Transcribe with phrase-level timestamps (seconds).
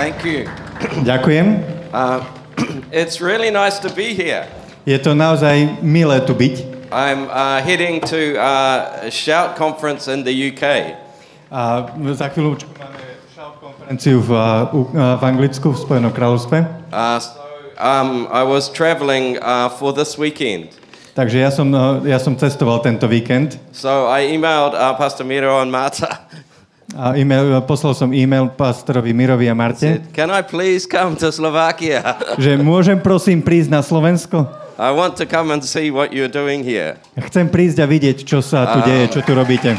[0.00, 0.48] Thank you.
[1.04, 1.60] Ďakujem.
[1.92, 2.24] Uh,
[3.04, 4.48] it's really nice to be here.
[4.88, 6.88] Je to naozaj milé tu byť.
[6.88, 10.96] I'm uh, heading to uh, a Shout conference in the UK.
[11.52, 11.84] A
[12.16, 12.96] za chvíľu máme
[13.28, 16.64] shout konferenciu v, uh, uh, v Anglicku, v Spojenom kráľovstve.
[16.88, 17.36] Uh, so
[17.76, 20.80] um, I was traveling uh, for this weekend.
[21.12, 23.60] Takže ja som, uh, ja som cestoval tento víkend.
[23.76, 26.24] So I emailed uh, Pastor Miro and Marta.
[26.98, 31.30] A email, poslal som e-mail pastorovi Mirovi a Marte, Said, Can I please come to
[31.30, 32.18] Slovakia?
[32.42, 34.50] že môžem prosím prísť na Slovensko?
[34.80, 36.96] I want to come and see what you're doing here.
[37.14, 39.76] Chcem prísť a vidieť, čo sa tu deje, čo tu robíte.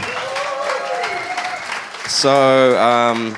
[2.06, 2.30] So,
[2.78, 3.34] um,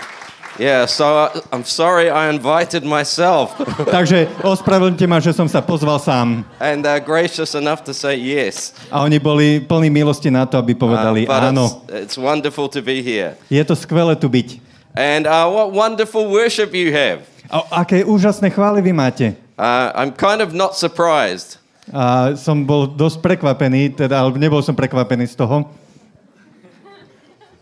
[0.59, 3.53] yeah, so I- I'm sorry I invited myself
[3.95, 6.45] Takže ospravedlňte ma, že som sa pozval sám.
[6.61, 8.73] and uh, gracious enough to say yes.
[8.94, 11.66] A oni boli plní milosti na to, aby Uh, povedali but áno.
[11.89, 13.33] it's, it's wonderful to be here.
[13.50, 14.61] Je to skvelé tu byť.
[14.94, 17.25] And uh, what wonderful worship you have.
[17.49, 19.25] A aké úžasné chvály vy máte.
[19.58, 21.58] Uh, I'm kind of not surprised.
[21.94, 25.67] A som bol dosť prekvapený, teda, ale nebol som prekvapený z toho.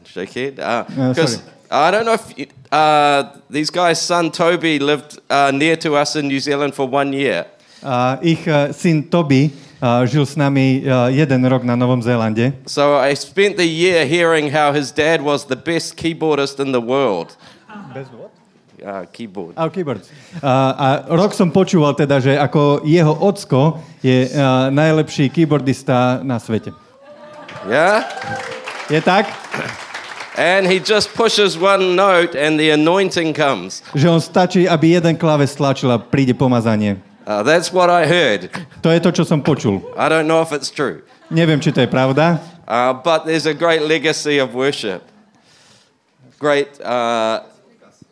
[0.06, 0.60] Shake it.
[0.60, 1.48] Uh, Because sorry.
[1.72, 6.16] I don't know if you, uh, these guys' son Toby lived uh, near to us
[6.16, 7.46] in New Zealand for one year.
[7.84, 12.54] A ich uh, syn Toby uh, žil s nami uh, jeden rok na Novom Zélande.
[12.66, 16.82] So I spent the year hearing how his dad was the best keyboardist in the
[16.82, 17.36] world.
[18.82, 19.54] Uh, keyboard.
[19.58, 20.02] A, keyboard.
[20.42, 26.42] A, a rok som počúval teda, že ako jeho ocko je uh, najlepší keyboardista na
[26.42, 26.74] svete.
[27.70, 28.10] Yeah?
[28.90, 29.30] Je tak?
[30.40, 33.84] And he just pushes one note and the anointing comes.
[33.92, 36.96] Že on stačí, aby jeden kláves stlačil a príde pomazanie.
[37.28, 38.48] Uh, that's what I heard.
[38.82, 39.84] To je to, čo som počul.
[40.00, 41.04] I don't know if it's true.
[41.28, 42.40] Neviem, či to je pravda,
[42.72, 45.04] Uh, but there's a great legacy of worship.
[46.40, 47.44] Great uh,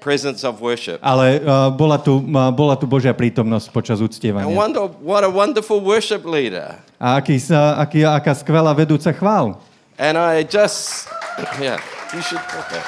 [0.03, 0.99] presence of worship.
[0.99, 4.51] ale uh, bola, tu, uh, bola tu Božia prítomnosť počas And uctievania.
[4.51, 6.75] wonder, what a wonderful worship leader.
[6.99, 7.39] A aký,
[7.79, 9.55] aký, aká skvelá vedúca chvál.
[9.95, 11.07] And I just,
[11.63, 11.79] yeah,
[12.13, 12.81] you should, okay.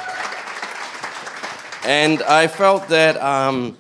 [1.86, 3.78] And I felt that, um,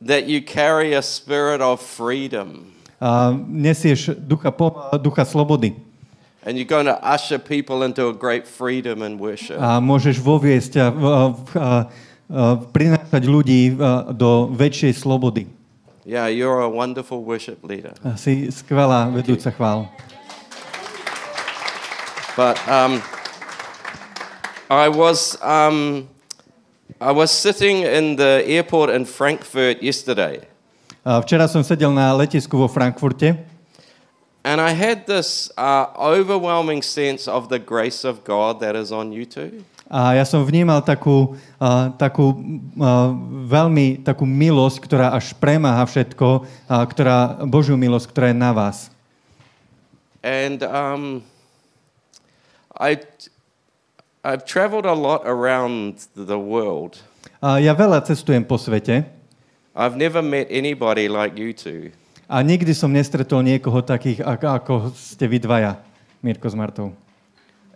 [0.00, 2.72] that you carry a spirit of freedom.
[3.00, 4.70] Nesieš ducha, po,
[5.00, 5.76] ducha slobody.
[6.44, 9.60] And you're going to usher people into a great freedom and worship.
[9.60, 11.68] A môžeš voviesť a, a, a,
[12.32, 13.76] a prinášať ľudí
[14.16, 15.44] do väčšej slobody.
[16.08, 17.92] Yeah, you're a wonderful worship leader.
[18.00, 19.92] A si skvelá vedúca chvál.
[22.40, 23.04] But um,
[24.70, 26.06] I was um,
[27.02, 30.46] I was sitting in the airport in Frankfurt yesterday,
[31.02, 33.34] A včera som sedel na letisku vo Frankfurte
[34.46, 39.10] and I had this uh, overwhelming sense of the grace of God that is on
[39.10, 39.66] you too.
[39.90, 42.30] a ja som vnímal takú, a, takú
[42.78, 43.10] a,
[43.50, 48.86] veľmi takú milosť, ktorá až premáha všetko, a, ktorá, Božiu milosť, ktorá je na vás.
[50.22, 51.26] And um,
[52.78, 53.02] I
[54.20, 57.00] I've traveled a lot around the world.
[57.40, 59.08] A ja veľa cestujem po svete
[59.72, 61.94] I've never met anybody like you two.
[62.30, 65.82] a nikdy som nestretol niekoho takých, ako, ste vy dvaja,
[66.22, 66.94] Mirko s Martou.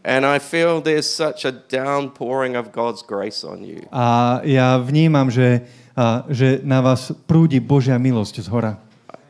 [0.06, 3.82] And I feel there's such a downpouring of God's grace on you.
[3.90, 5.66] A ja vnímam, že,
[5.96, 8.72] a, že na vás prúdi Božia milosť z hora.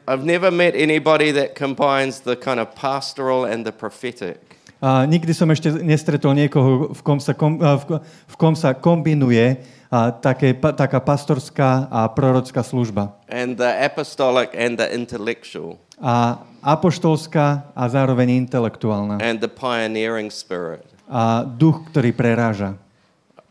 [0.04, 4.60] I've never met anybody that combines the kind of pastoral and the prophetic.
[4.84, 9.64] A nikdy som ešte nestretol niekoho, v kom sa, kom, v, v kom sa kombinuje
[9.88, 13.16] a, také, pa, taká pastorská a prorocká služba.
[13.32, 19.24] and the apostolic and the intellectual A apoštolská a zároveň intelektuálna.
[19.24, 20.84] and the pioneering spirit.
[21.08, 22.76] A duch, ktorý preráža.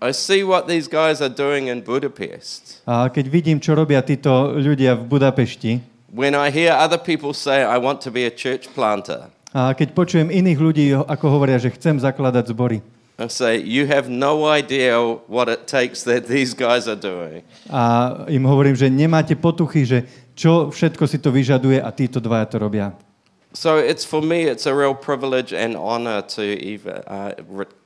[0.03, 2.83] I see what these guys are doing in Budapest.
[2.85, 5.71] A keď vidím, čo robia títo ľudia v Budapešti,
[6.13, 9.93] When I hear other people say, I want to be a church planter, a keď
[9.93, 12.81] počujem iných ľudí, ako hovoria, že chcem zakladať zbory,
[13.13, 14.97] I say, You have no idea
[15.29, 17.45] what it takes that these guys are doing.
[17.69, 22.49] a im hovorím, že nemáte potuchy, že čo všetko si to vyžaduje a títo dvaja
[22.49, 22.97] to robia.
[23.53, 27.37] So it's for me, it's a real privilege and honor to even uh,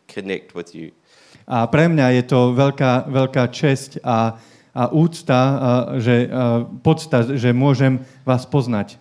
[0.07, 0.95] connect with you.
[1.43, 4.39] A pre mňa je to veľká, veľká česť a,
[4.71, 5.51] a úcta, a,
[5.99, 8.95] že, a, podsta, že môžem vás poznať.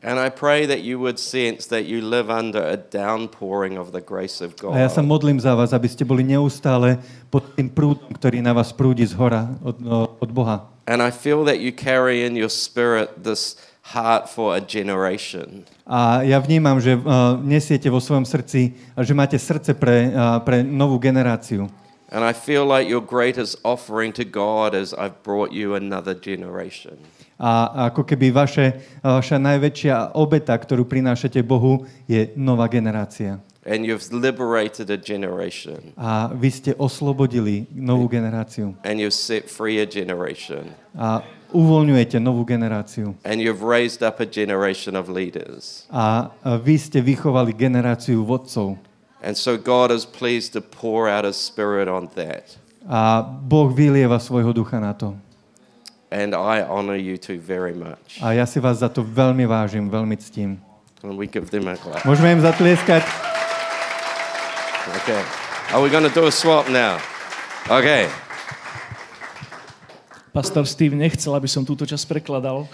[0.00, 4.00] And I pray that you would sense that you live under a downpouring of the
[4.00, 4.72] grace of God.
[4.72, 6.96] A ja sa modlím za vás, aby ste boli neustále
[7.28, 9.76] pod tým prúdom, ktorý na vás prúdi z hora od,
[10.16, 10.64] od Boha.
[10.88, 13.60] And I feel that you carry in your spirit this
[13.92, 15.68] heart for a generation.
[15.84, 20.64] A ja vnímam, že uh, nesiete vo svojom srdci, že máte srdce pre, uh, pre
[20.64, 21.68] novú generáciu.
[22.08, 26.98] And I feel like your greatest offering to God is I've brought you another generation.
[27.40, 33.40] A ako keby vaše, vaša najväčšia obeta, ktorú prinášate Bohu, je nová generácia.
[33.64, 35.92] And you've liberated a generation.
[35.96, 38.76] A vy ste oslobodili novú generáciu.
[38.84, 40.72] And you've set free a generation.
[40.96, 43.16] A uvoľňujete novú generáciu.
[43.24, 45.88] And you've raised up a generation of leaders.
[45.92, 48.76] A vy ste vychovali generáciu vodcov.
[49.20, 52.56] And so God is pleased to pour out his spirit on that.
[52.88, 55.12] A Boh vylieva svojho ducha na to.
[56.10, 58.18] And I honor you two very much.
[58.18, 60.58] A ja si vás za to veľmi vážim, veľmi ctím.
[61.06, 62.02] And we give them a clap.
[62.02, 63.06] Môžeme im zatlieskať?
[65.00, 65.22] Okay.
[65.70, 66.98] Are we going to do a swap now?
[67.70, 68.10] Okay.
[70.34, 72.66] Pastor Steve nechcel, aby som túto časť prekladal.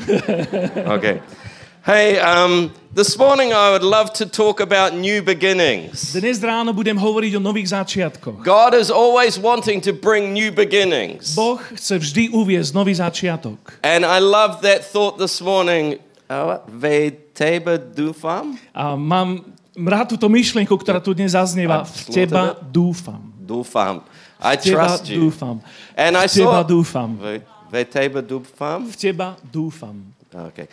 [0.96, 1.20] Okay.
[1.86, 6.10] Hey, um, this morning I would love to talk about new beginnings.
[6.10, 8.42] Dnes ráno budem hovoriť o nových začiatkoch.
[8.42, 11.38] God is always wanting to bring new beginnings.
[11.38, 13.78] Boh chce vždy uviezť nový začiatok.
[13.86, 16.02] And I love that thought this morning.
[16.26, 16.66] What?
[16.66, 18.58] Veteba dufam?
[18.74, 19.46] A mám
[19.78, 21.86] rád túto myšlienku, ktorá tu dnes zaznieva.
[21.86, 23.30] V teba dúfam.
[23.38, 24.02] Dufam.
[24.42, 25.30] I teba trust you.
[25.30, 25.62] dúfam.
[25.94, 26.66] And I V teba saw...
[26.66, 27.14] dúfam.
[27.14, 28.90] Ve- Veteba dufam?
[28.90, 30.02] V teba dúfam.
[30.50, 30.66] Okay.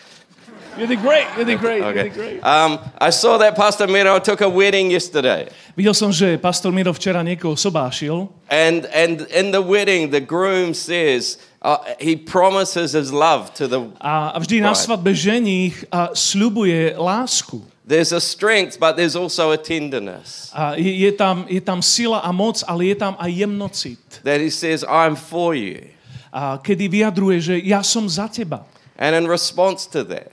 [0.77, 2.03] You did great, you did great, you Okay.
[2.09, 2.39] did great.
[2.43, 5.47] Um, I saw that Pastor Miro took a wedding yesterday.
[5.77, 10.73] Videl som, že pastor Miro včera niekoho sobášil And, and in the wedding, the groom
[10.73, 13.85] says, uh, he promises his love to the.
[14.01, 17.61] a vždy na svadbe ženích a sľubuje lásku.
[17.85, 20.49] There's a strength, but there's also a tenderness.
[20.55, 23.99] A je, je, tam, je tam sila a moc, ale je tam aj jemnocit.
[24.23, 25.91] That he says, I'm for you.
[26.33, 28.65] A kedy vyjadruje, že ja som za teba.
[28.97, 30.31] And in response to that,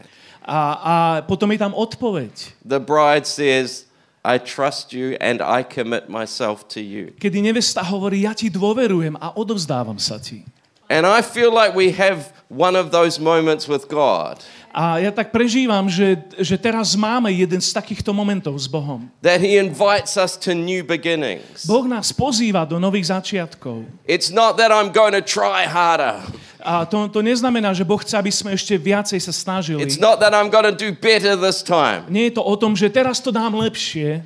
[0.50, 2.58] A, a potom je tam odpoveď.
[2.66, 3.86] the bride says,
[4.26, 7.14] I trust you and I commit myself to you.
[7.22, 10.42] Kedy nevesta hovorí, ja ti dôverujem a odovzdávam sa ti.
[10.90, 15.34] And I feel like we have one of those moments with God A ja tak
[15.34, 19.10] prežívam, že, že teraz máme jeden z takýchto momentov s Bohom.
[19.18, 21.66] that he invites us to new beginnings.
[21.66, 23.82] Boh nás pozýva do nových začiatkov.
[24.06, 26.22] It's not that I'm going to try harder.
[26.64, 29.80] A to, to neznamená, že Boh chce, aby sme ešte viacej sa snažili.
[29.80, 32.08] It's not that I'm going to do better this time.
[32.12, 34.22] Nie je to o tom, že teraz to dám lepšie.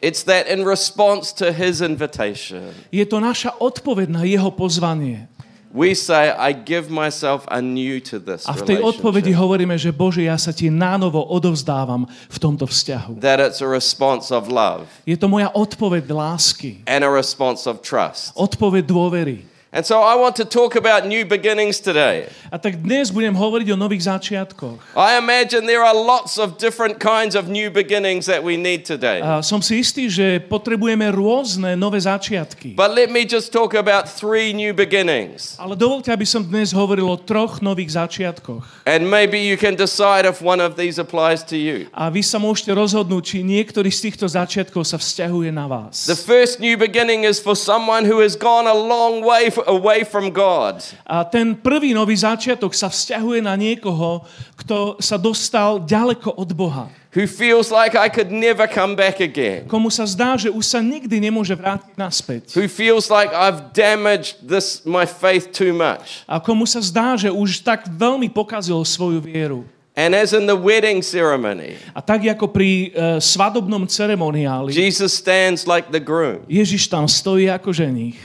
[0.00, 5.28] It's that in response to his invitation, Je to naša odpoveď na jeho pozvanie.
[5.70, 10.26] we say, I give myself anew to this A v tej odpovedi hovoríme, že Bože,
[10.26, 13.22] ja sa ti nánovo odovzdávam v tomto vzťahu.
[13.22, 17.80] That it's a response of love Je to moja odpoveď lásky, and a response of
[17.86, 18.34] trust.
[18.34, 19.46] odpoveď dôvery.
[19.70, 22.26] And so I want to talk about new beginnings today.
[22.50, 24.82] A tak dnes budem hovoriť o nových začiatkoch.
[24.98, 29.22] I imagine there are lots of different kinds of new beginnings that we need today.
[29.22, 32.74] A som si istý, že potrebujeme rôzne nové začiatky.
[32.74, 35.54] But let me just talk about three new beginnings.
[35.54, 38.66] Ale dovolte, aby som dnes hovoril o troch nových začiatkoch.
[38.90, 41.86] And maybe you can decide if one of these applies to you.
[41.94, 46.10] A vy sa môžete rozhodnúť, či niektorý z týchto začiatkov sa vzťahuje na vás.
[46.10, 50.30] The first new beginning is for someone who has gone a long way away from
[50.30, 50.80] God.
[51.04, 54.24] A ten prvý nový začiatok sa vzťahuje na niekoho,
[54.56, 56.86] kto sa dostal ďaleko od Boha.
[57.10, 60.78] who feels like I could never come back again, Komu sa zdá, že už sa
[60.78, 62.54] nikdy nemôže vrátiť naspäť.
[62.54, 66.22] who feels like I've damaged this my faith too much.
[66.30, 69.66] A komu sa zdá, že už tak veľmi pokazil svoju vieru.
[69.98, 75.66] And as in the wedding ceremony, A tak ako pri uh, svadobnom ceremoniáli, Jesus stands
[75.66, 78.16] like the groom, Ježiš tam stojí ako ženích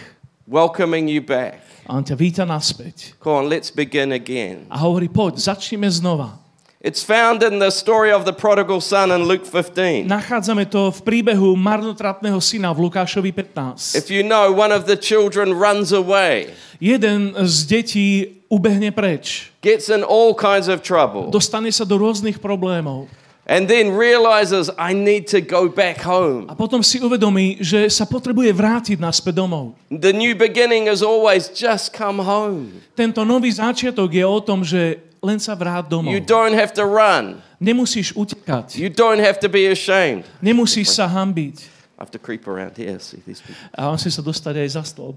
[0.47, 1.61] welcoming you back.
[1.85, 3.13] a on ťa víta naspäť.
[3.21, 4.65] Come on, let's begin again.
[4.73, 6.41] A hovorí, poď, začneme znova.
[6.85, 10.05] It's found in the story of the prodigal son in Luke 15.
[10.05, 13.97] Nachádzame to v príbehu marnotratného syna v Lukášovi 15.
[13.97, 18.05] If you know, one of the children runs away, Jeden z detí
[18.53, 19.49] ubehne preč.
[19.65, 23.09] gets in all kinds of trouble, Dostane sa do rôznych problémov.
[23.45, 26.49] And then realizes, I need to go back home.
[26.49, 29.77] A potom si uvedomí, že sa potrebuje vrátiť naspäť domov.
[29.93, 32.81] The new beginning is always just come home.
[32.97, 36.13] Tento nový začiatok je o tom, že len sa vrát domov.
[36.13, 37.41] You don't have to run.
[37.61, 38.77] Nemusíš utekať.
[38.77, 40.25] You don't have to be ashamed.
[40.41, 41.73] Nemusíš sa hambiť.
[41.95, 43.55] I have to creep around here, see these people.
[43.71, 45.15] A on si sa dostať aj za stĺp.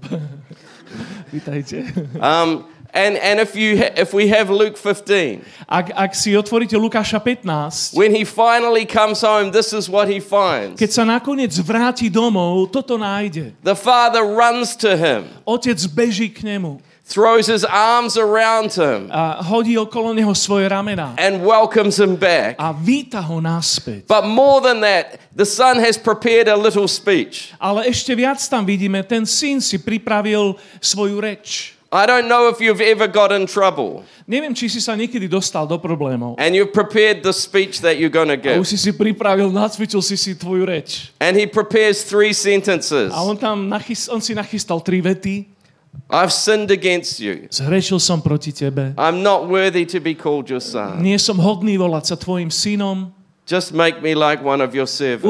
[1.35, 1.83] Vítajte.
[2.15, 7.21] Um, and and if you if we have Luke 15, Ak, ak si otvoríte Lukáša
[7.21, 10.79] 15, when he finally comes home, this is what he finds.
[10.79, 13.53] keď sa nakoniec vráti domov, toto nájde.
[13.63, 16.81] The father runs to him, Otec beží k nemu.
[17.09, 19.09] throws his arms around him,
[21.17, 22.55] and welcomes him back.
[24.07, 27.53] But more than that, the son has prepared a little speech.
[27.57, 31.78] Ale ešte viac tam vidíme, ten syn si pripravil svoju reč.
[31.91, 35.65] I don't know if you've ever got in trouble Neviem, či si sa niekedy dostal
[35.65, 36.37] do problémov.
[36.37, 38.61] and you've prepared the speech that you're going to A give.
[38.61, 41.09] už si si pripravil, nacvičil si si tvoju reč.
[41.17, 45.49] And he prepares three sentences A on tam nachys- on si nachystal tri vety.
[46.13, 47.49] I've sinned against you.
[47.49, 48.93] Zhrešil som proti tebe.
[48.93, 51.01] I'm not worthy to be called your son.
[51.01, 53.09] Nie som hodný volať sa tvojim synom.
[53.49, 55.25] Just make me like one of your servants.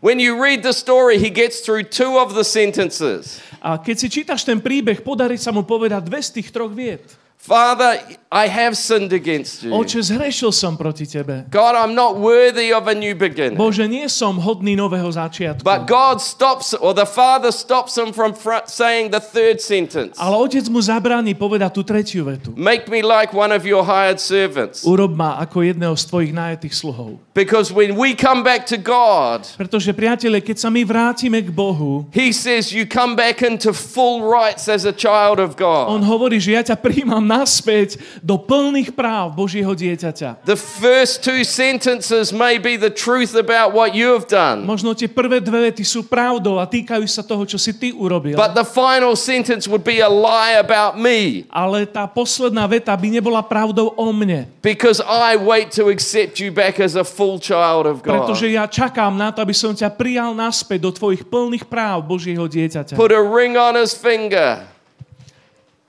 [0.00, 3.38] When you read the story, he gets through two of the sentences.
[3.60, 7.04] A keď si čítaš ten príbeh, podarí sa mu povedať dve z tých troch viet.
[7.36, 9.74] Father, I have sinned against you.
[9.74, 11.50] Oče, zhrešil som proti tebe.
[11.50, 13.58] God, I'm not worthy of a new beginning.
[13.58, 15.66] Bože, nie som hodný nového začiatku.
[15.66, 20.14] But God stops, or the Father stops him from fr- saying the third sentence.
[20.14, 22.54] Ale otec mu zabráni povedať tú tretiu vetu.
[22.54, 24.86] Make me like one of your hired servants.
[24.86, 27.18] Urob ma ako jedného z tvojich najetých sluhov.
[27.34, 32.06] Because when we come back to God, Pretože, priatelia, keď sa my vrátime k Bohu,
[32.14, 36.06] He says you come back into full rights as a child of on God.
[36.06, 40.44] hovorí, že ja ťa príjmam naspäť do plných práv Božieho dieťaťa.
[40.44, 45.08] The first two sentences may be the truth about what you have done, Možno tie
[45.08, 48.36] prvé dve vety sú pravdou a týkajú sa toho, čo si ty urobil.
[48.36, 53.08] but the final sentence would be a lie about me Ale tá posledná veta by
[53.08, 54.44] nebola pravdou o mne.
[54.60, 58.56] because I wait to accept you back as a full child of Pretože God.
[58.56, 62.94] ja čakám na to, aby som ťa prijal naspäť do tvojich plných práv Božieho dieťaťa.
[62.96, 64.68] Put a ring on his finger.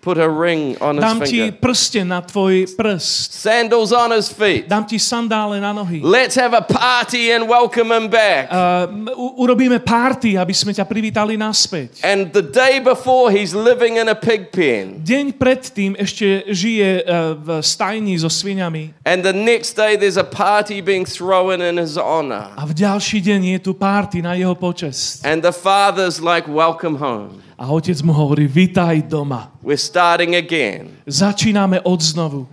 [0.02, 3.38] Put a ring on his Dám ti prsten na tvoj prst.
[3.38, 4.66] Sandals on his feet.
[4.66, 6.02] Dám ti sandále na nohy.
[6.02, 8.50] Let's have a party and welcome him back.
[8.50, 8.90] Uh,
[9.38, 12.02] urobíme party, aby sme ťa privítali naspäť.
[12.02, 15.06] And the day before, he's living in a pig pen.
[15.06, 20.26] Deň predtým ešte žije uh, v stajni so sviniami And the next day, there's a
[20.26, 22.50] party being thrown in his honor.
[22.58, 25.22] a v ďalší deň je tu party na jeho počest.
[25.22, 27.46] And the father's like, Welcome home.
[27.62, 29.54] A otec mu hovorí, vitaj doma.
[29.62, 30.98] We're starting again.
[31.06, 32.50] Začíname od znovu.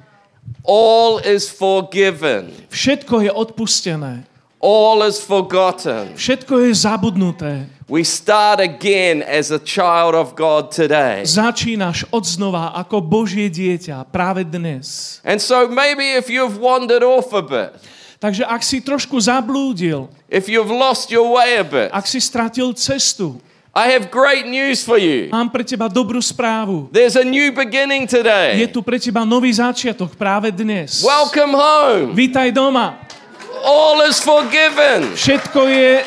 [0.69, 4.29] All is forgiven, Všetko je odpustené.
[4.61, 6.12] all is forgotten.
[6.12, 7.53] Všetko je zabudnuté.
[7.88, 11.25] We start again as a child of God today.
[11.25, 15.21] Začínaš od znova ako Božie dieťa práve dnes.
[15.25, 17.73] And so maybe if you've wandered off a bit,
[18.19, 22.75] Takže ak si trošku zablúdil, if you've lost your way a bit, ak si stratil
[22.75, 23.38] cestu,
[23.78, 25.30] I have great news for you.
[25.30, 26.90] mám pre teba dobrú správu.
[26.90, 28.66] There's a new beginning Je today.
[28.66, 30.99] tu pre teba nový začiatok práve dnes.
[31.06, 32.11] Welcome home.
[32.11, 32.99] Vítaj doma.
[33.62, 35.14] All is forgiven.
[35.14, 36.02] Všetko je,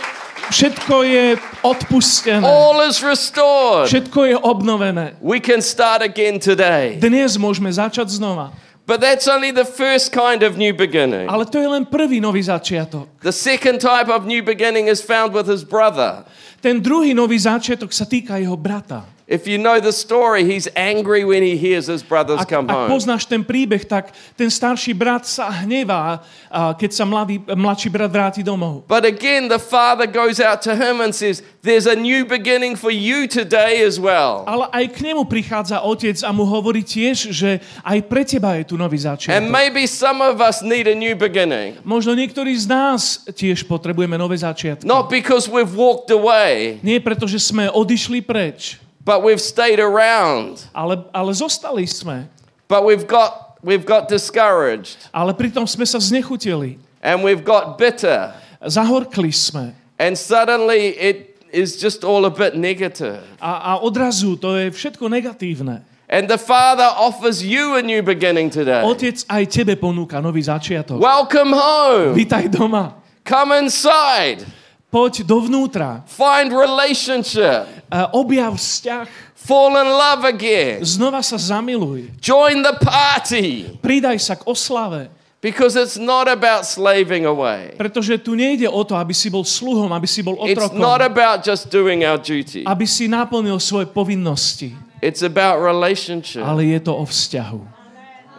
[0.51, 1.25] všetko je
[1.63, 2.43] odpustené.
[2.43, 3.87] All is restored.
[3.87, 5.15] Všetko je obnovené.
[5.23, 6.99] We can start again today.
[6.99, 8.51] Dnes môžeme začať znova.
[8.91, 11.31] But that's only the first kind of new beginning.
[11.31, 13.07] Ale to je len prvý nový začiatok.
[13.23, 16.27] The second type of new beginning is found with his brother.
[16.59, 19.07] Ten druhý nový začiatok sa týka jeho brata.
[19.31, 22.75] If you know the story, he's angry when he hears his brothers Ak, come ak
[22.75, 22.89] home.
[22.91, 26.19] poznáš ten príbeh, tak ten starší brat sa hnevá,
[26.51, 28.83] a keď sa mladý, mladší brat vráti domov.
[28.91, 32.91] But again, the father goes out to him and says, There's a new beginning for
[32.91, 34.43] you today as well.
[34.49, 38.67] Ale aj k nemu prichádza otec a mu hovorí tiež, že aj pre teba je
[38.67, 39.47] tu nový And začiatok.
[39.47, 41.79] maybe some of us need a new beginning.
[41.87, 44.83] Možno niektorí z nás tiež potrebujeme nové začiatky.
[44.83, 50.65] Not because we've walked away, Nie preto, že sme odišli preč, but we've stayed around.
[50.75, 52.27] ale, ale zostali sme.
[52.67, 56.77] But we've got, we've got discouraged Ale pritom sme sa znechutili.
[57.01, 58.31] and we've got bitter.
[58.61, 59.73] Zahorkli sme.
[59.97, 63.19] And suddenly it is just all a bit negative.
[63.41, 65.83] A, a odrazu to je všetko negatívne.
[66.11, 68.83] And the Father offers you a new beginning today.
[68.83, 70.99] Otec aj tebe ponúka nový začiatok.
[70.99, 72.11] Welcome home.
[72.15, 72.99] Vítaj doma.
[73.23, 74.43] Come inside.
[74.91, 76.03] Poď dovnútra.
[76.03, 77.63] Find relationship.
[77.87, 79.07] A objav vzťah.
[79.39, 80.83] Fall in love again.
[80.83, 82.11] Znova sa zamiluj.
[82.19, 83.79] Join the party.
[83.79, 85.07] Pridaj sa k oslave.
[85.41, 87.73] Because it's not about slaving away.
[87.73, 90.77] Pretože tu nejde o to, aby si bol sluhom, aby si bol It's otrokom.
[90.77, 92.61] not about just doing our duty.
[92.67, 94.77] Aby si naplnil svoje povinnosti.
[95.01, 96.45] It's about relationship.
[96.45, 97.80] Ale je to o vzťahu.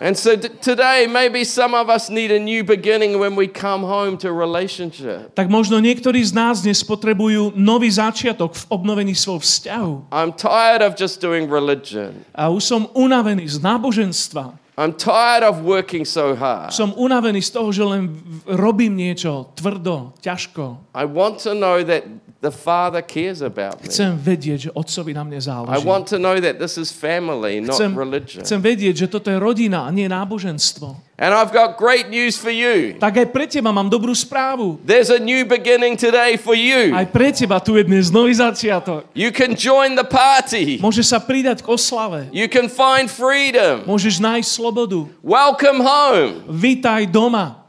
[0.03, 3.87] And so t- today, maybe some of us need a new beginning when we come
[3.87, 5.31] home to relationship.
[5.39, 9.95] Tak možno niektorí z nás dnes potrebujú nový začiatok v obnovení svojho vzťahu.
[10.11, 12.27] I'm tired of just doing religion.
[12.35, 14.59] A už som unavený z náboženstva.
[14.75, 16.75] I'm tired of working so hard.
[16.75, 18.19] Som unavený z toho, že len
[18.51, 20.83] robím niečo tvrdo, ťažko.
[20.99, 22.03] I want to know that
[22.43, 23.87] the Father cares about me.
[23.87, 25.87] Chcem vedieť, že Otcovi na mne I záleží.
[25.87, 28.43] want to know that this is family, not Chcem, religion.
[28.43, 30.99] chcem vedieť, že toto je rodina nie náboženstvo.
[31.23, 32.99] And I've got great news for you.
[32.99, 34.83] Tak aj pre teba mám dobrú správu.
[34.83, 36.91] There's a new beginning today for you.
[36.91, 39.07] Aj pre teba tu je dnes nový začiatok.
[39.15, 40.83] You can join the party.
[40.83, 42.27] Môžeš sa pridať k oslave.
[42.35, 43.87] You can find freedom.
[43.87, 45.07] Môžeš nájsť slobodu.
[45.23, 46.43] Welcome home.
[46.51, 47.62] Vítaj doma.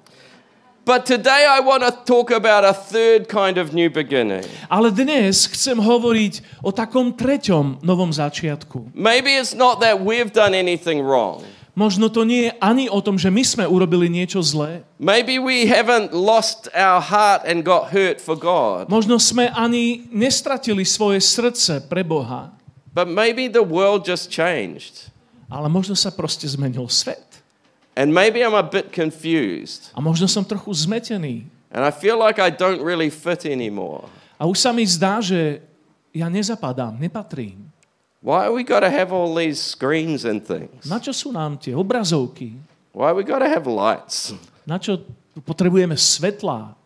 [0.83, 4.43] But today I want to talk about a third kind of new beginning.
[4.67, 8.91] Ale dnes chcem hovoriť o takom treťom novom začiatku.
[8.91, 11.39] Maybe it's not that we've done anything wrong.
[11.71, 14.83] Možno to nie je ani o tom, že my sme urobili niečo zlé.
[14.99, 18.91] Maybe we haven't lost our heart and got hurt for God.
[18.91, 22.51] Možno sme ani nestratili svoje srdce pre Boha.
[22.91, 25.07] But maybe the world just changed.
[25.47, 27.32] Ale možno sa proste zmenil svet.
[27.93, 29.93] And maybe I'm a bit confused.
[29.93, 31.45] A možno som trochu zmetený.
[31.69, 34.09] And I feel like I don't really fit anymore.
[34.37, 35.61] A už sa mi zdá, že
[36.13, 37.69] ja nezapadám, nepatrím.
[38.23, 40.87] Why we got to have all these screens and things?
[40.87, 42.55] Na čo sú nám tie obrazovky?
[42.95, 44.31] Why we got to have lights?
[44.63, 45.01] Na čo
[45.43, 46.77] potrebujeme svetlá?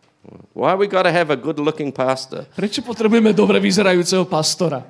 [0.52, 2.44] Why we got to have a good-looking pastor?
[2.52, 4.82] Prečo potrebujeme dobre vyzerajúceho pastora?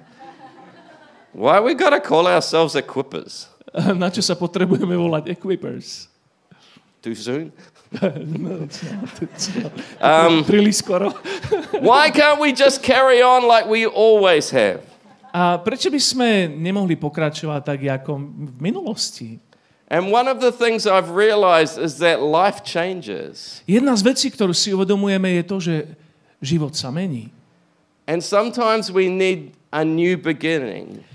[1.36, 3.46] Why we got to call ourselves equippers?
[4.00, 6.10] Na čo sa potrebujeme volať equippers?
[7.02, 7.54] Too soon?
[9.96, 11.08] Um, Príliš skoro.
[11.88, 14.84] Why can't we just carry on like we always have?
[15.32, 19.40] A prečo by sme nemohli pokračovať tak, ako v minulosti?
[19.88, 23.64] And one of the things I've realized is that life changes.
[23.64, 25.74] Jedna z vecí, ktorú si uvedomujeme, je to, že
[26.44, 27.32] život sa mení.
[28.04, 31.08] And sometimes we need a new beginning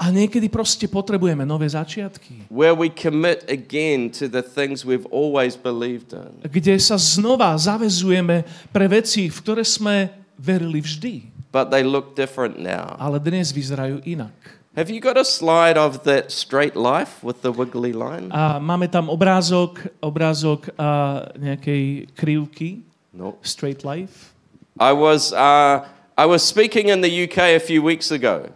[0.00, 5.60] A niekedy proste potrebujeme nové začiatky, where we commit again to the things we've always
[5.60, 6.40] believed in.
[6.40, 8.42] kde sa znova zavezujeme
[8.72, 10.08] pre veci, v ktoré sme
[10.40, 12.96] verili vždy, But they look different now.
[12.96, 14.32] ale dnes vyzerajú inak.
[14.72, 18.32] Have you got a slide of that straight life with the wiggly line?
[18.32, 23.36] A máme tam obrázok, obrázok a nejakej krivky, No.
[23.44, 24.32] straight life.
[24.80, 25.84] I was, uh,
[26.16, 28.48] I was speaking in the UK a few weeks ago.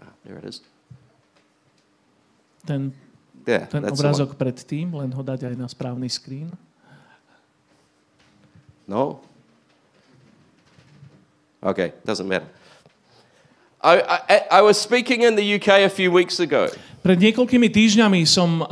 [0.00, 0.62] Ah, There it is.
[2.68, 2.92] Ten,
[3.48, 3.96] There, ten the one.
[3.96, 6.52] obrázok predtým, len ho dať aj na správny screen.
[8.84, 9.24] No?
[11.64, 12.44] Okay, doesn't matter.
[13.80, 18.26] I, I, I was speaking in the UK a few weeks ago, Pred niekoľkými týždňami
[18.26, 18.66] som uh,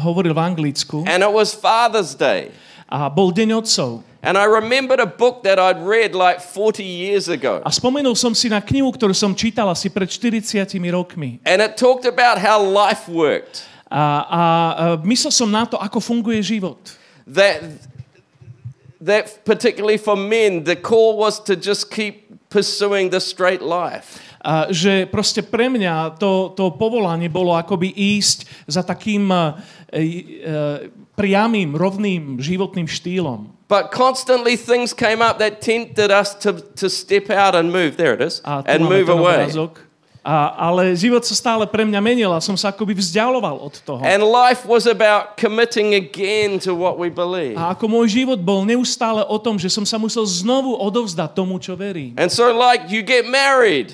[0.00, 2.48] hovoril v Anglicku and it was Father's Day.
[2.88, 4.00] a bol Deň otcov.
[4.22, 7.62] And I remembered a book that I'd read like 40 years ago.
[7.64, 11.38] A spomenul som si na knihu, ktorú som čítal asi pred 40 rokmi.
[11.46, 13.62] And it talked about how life worked.
[13.86, 16.82] A, a, a myslel som na to, ako funguje život.
[17.30, 17.62] That,
[18.98, 24.18] that particularly for men, the call was to just keep pursuing the straight life.
[24.42, 30.90] A, že proste pre mňa to, to povolanie bolo akoby ísť za takým uh, uh,
[31.14, 33.57] priamým, rovným životným štýlom.
[33.68, 38.00] But constantly things came up that tempted us to, to step out and move.
[38.00, 38.40] There it is.
[38.44, 39.44] A And move away.
[39.44, 39.84] obrázok.
[40.24, 44.00] A, ale život sa stále pre mňa menil a som sa akoby vzdialoval od toho.
[44.04, 47.56] And life was about committing again to what we believe.
[47.56, 51.56] A ako môj život bol neustále o tom, že som sa musel znovu odovzdať tomu,
[51.56, 52.12] čo verím.
[52.20, 53.92] And so, like, you get married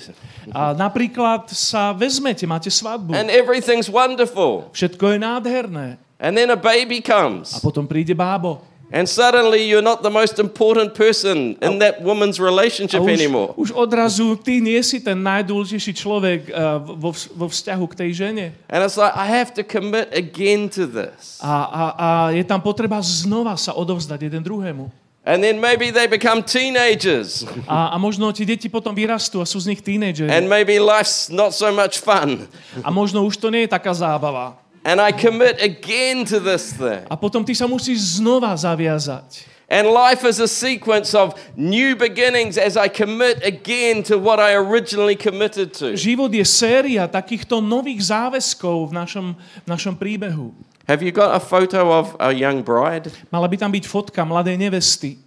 [0.51, 3.15] A napríklad sa vezmete, máte svadbu.
[3.15, 4.67] and everything's wonderful.
[4.75, 5.87] Všetko je nádherné.
[6.19, 7.59] And then a baby A comes.
[7.63, 8.59] potom príde bábo.
[8.95, 13.51] And suddenly you're not the most important person in that woman's relationship už, anymore.
[13.59, 18.45] už odrazu ty nie si ten najdôležitejší človek uh, vo, vo vzťahu k tej žene.
[18.71, 21.43] And it's like, I have to commit again to this.
[21.43, 24.87] A, a, a je tam potreba znova sa odovzdať jeden druhému.
[25.27, 27.43] And then maybe they become teenagers.
[27.67, 30.31] A, a možno ti deti potom vyrastú a sú z nich tínejdžeri.
[30.31, 32.47] And maybe life's not so much fun.
[32.79, 34.55] A možno už to nie je taká zábava.
[34.85, 37.09] And I commit again to this thing.
[37.09, 39.49] A potom ty sa musíš znova zaviazať.
[39.65, 44.53] And life is a sequence of new beginnings as I commit again to what I
[44.53, 45.97] originally committed to.
[45.97, 49.27] Život je séria takýchto nových záväzkov v našom,
[49.65, 50.53] v našom príbehu.
[50.85, 53.09] Have you got a photo of a young bride?
[53.33, 55.17] Mala by tam byť fotka mladej nevesty.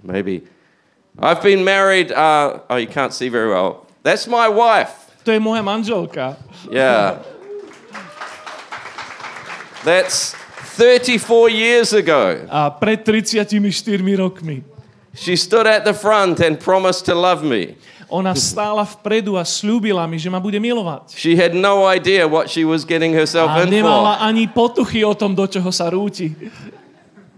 [0.00, 0.48] Maybe.
[1.20, 2.08] I've been married.
[2.08, 3.84] Uh, oh, you can't see very well.
[4.00, 5.12] That's my wife.
[5.28, 6.40] To je moja manželka.
[6.72, 7.20] Yeah.
[9.84, 10.34] That's
[10.78, 12.46] 34 years ago.
[12.50, 14.62] A pred 34 rokmi.
[15.14, 17.76] She stood at the front and promised to love me.
[18.10, 21.12] Ona stála vpredu a slúbila mi, že ma bude milovať.
[21.12, 24.24] She had no idea what she was getting herself A in nemala for.
[24.24, 26.32] ani potuchy o tom, do čoho sa rúti.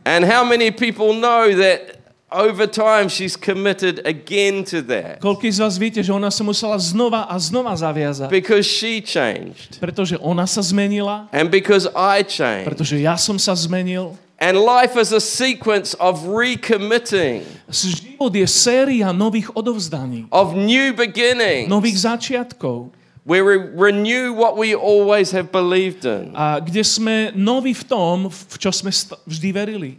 [0.06, 1.99] And how many people know that
[2.32, 6.78] over time, she's committed again to that Koľký z vás viete, že ona sa musela
[6.78, 8.30] znova a znova zaviazať?
[8.30, 12.66] because she changed Pretože ona sa zmenila, and because I changed.
[12.70, 14.14] pretože ja som sa zmenil.
[14.40, 21.68] And life is a sequence of recommitting, Život je séria nových odovzdaní, of new beginnings,
[21.68, 22.88] nových začiatkov,
[23.28, 26.32] where we renew what we always have believed in.
[26.32, 28.88] a kde sme noví v tom, v čo sme
[29.28, 29.92] vždy verili.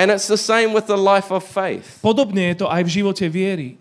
[0.00, 2.00] And it's the same with the life of faith.
[2.00, 3.76] Podobne je to aj v živote viery.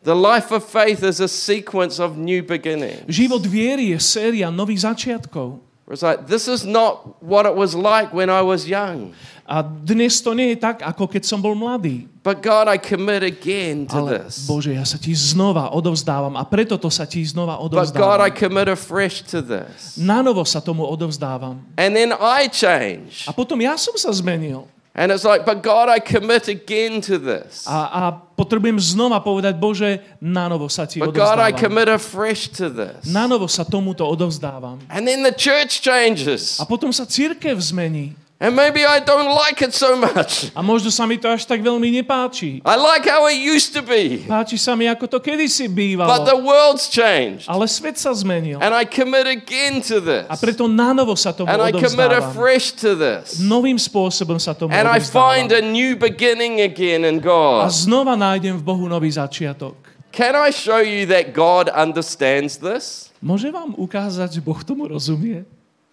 [0.00, 3.04] The life of faith is a sequence of new beginnings.
[3.08, 5.60] Život viery je séria nových začiatkov.
[5.84, 9.12] It's like, this is not what it was like when I was young.
[9.44, 12.08] A dnes to nie je tak, ako keď som bol mladý.
[12.24, 14.48] But God, I commit again to Ale this.
[14.48, 18.32] Bože, ja sa ti znova odovzdávam a preto to sa ti znova But God, I
[18.32, 18.40] odovzdávam.
[18.40, 20.00] commit afresh to this.
[20.00, 21.60] Na novo sa tomu odovzdávam.
[21.76, 23.28] And then I change.
[23.28, 24.64] A potom ja som sa zmenil.
[24.94, 27.66] And it's like, but God, I commit again to this.
[27.66, 28.00] A, a
[28.38, 31.58] potrebujem znova povedať, Bože, na novo sa ti But God, I odovzdávam.
[31.58, 33.02] commit afresh to this.
[33.10, 34.78] Na novo sa tomuto odovzdávam.
[34.86, 36.62] And then the church changes.
[36.62, 38.14] A potom sa církev zmení.
[38.42, 40.50] And maybe I don't like it so much.
[40.58, 42.58] A možno sa mi to až tak veľmi nepáči.
[42.66, 44.26] I like how it used to be.
[44.26, 46.42] Páči sa mi, ako to kedysi But the bývalo.
[46.42, 47.46] world's changed.
[47.46, 48.58] Ale svet sa zmenil.
[48.58, 50.26] And I commit again to this.
[50.26, 53.38] A preto na novo sa tomu And I commit afresh to this.
[53.38, 57.70] Novým spôsobom sa tomu And I find a new beginning again in A God.
[57.70, 59.78] znova nájdem v Bohu nový začiatok.
[60.10, 63.14] Can I show you that God understands this?
[63.22, 65.46] Môže vám ukázať, že Boh tomu rozumie?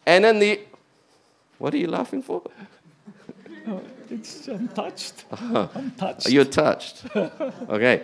[0.10, 0.52] And in the.
[1.62, 2.42] What are you laughing for?
[4.50, 5.26] I'm touched.
[5.30, 6.30] I'm touched.
[6.30, 7.06] You're touched.
[7.70, 8.02] Okay.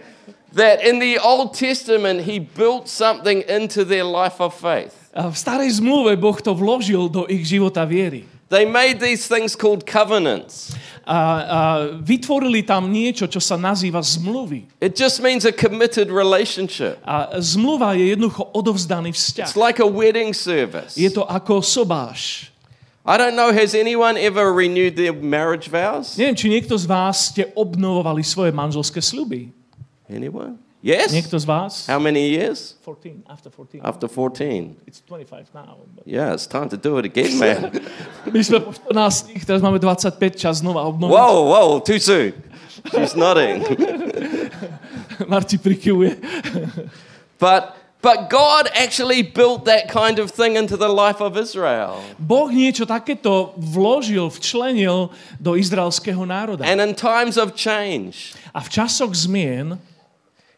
[0.54, 4.94] That in the Old Testament, He built something into their life of faith.
[5.12, 8.30] V starej zmluve Boh to vložil do ich života viery.
[8.48, 10.72] They made these things called covenants.
[11.04, 11.60] A, a
[12.00, 14.70] vytvorili tam niečo, čo sa nazýva zmluvy.
[14.80, 17.02] It just means a committed relationship.
[17.04, 19.48] A zmluva je jednoducho odovzdaný vzťah.
[19.52, 20.96] It's like a wedding service.
[20.96, 22.54] Je to ako sobáš.
[23.08, 26.20] I don't know, has anyone ever renewed their marriage vows?
[26.20, 29.56] Neviem, či niekto z vás ste obnovovali svoje manželské sľuby.
[30.12, 30.60] Anyone?
[30.84, 31.16] Yes?
[31.16, 31.88] Niekto z vás?
[31.88, 32.76] How many years?
[32.84, 33.80] 14, after 14.
[33.80, 34.84] After 14.
[34.84, 35.88] It's 25 now.
[35.96, 36.04] But...
[36.04, 37.72] Yeah, it's time to do it again, man.
[38.28, 41.16] My sme po 14, teraz máme 25, čas znova obnoviť.
[41.16, 42.36] whoa, whoa, too soon.
[42.92, 43.64] She's nodding.
[45.32, 46.20] Marti prikyvuje.
[47.40, 47.72] But
[48.08, 52.00] but God actually built that kind of thing into the life of Israel.
[52.16, 56.64] Boh niečo takéto vložil, včlenil do izraelského národa.
[56.64, 59.76] And in times of change, A v časoch zmien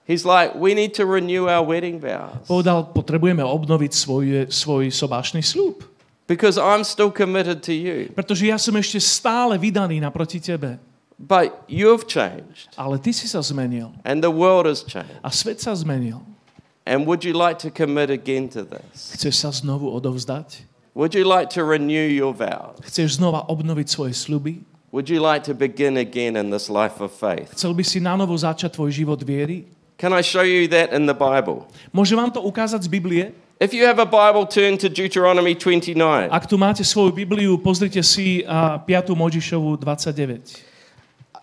[0.05, 2.45] he's like, we need to renew our wedding vows.
[2.45, 5.81] povedal, potrebujeme obnoviť svoj, svoj sobášny sľub.
[6.29, 8.13] Because I'm still committed to you.
[8.13, 10.77] Pretože ja som ešte stále vydaný naproti tebe.
[11.17, 12.69] But you've changed.
[12.77, 13.89] Ale ty si sa zmenil.
[14.05, 15.17] And the world has changed.
[15.25, 16.28] A svet sa zmenil.
[16.89, 19.13] And would you like to commit again to this?
[19.13, 20.65] Chceš sa znovu odovzdať?
[20.97, 22.81] Would you like to renew your vows?
[22.81, 24.65] Chceš znova obnoviť svoje sľuby?
[24.89, 27.53] Would you like to begin again in this life of faith?
[27.53, 29.69] Chcel by si na novo začať tvoj život viery?
[30.01, 31.69] Can I show you that in the Bible?
[31.93, 33.37] Môžem vám to ukázať z Biblie?
[33.61, 36.33] If you have a Bible, turn to Deuteronomy 29.
[36.33, 39.13] Ak tu máte svoju Bibliu, pozrite si uh, 5.
[39.13, 40.68] Možišovu 29.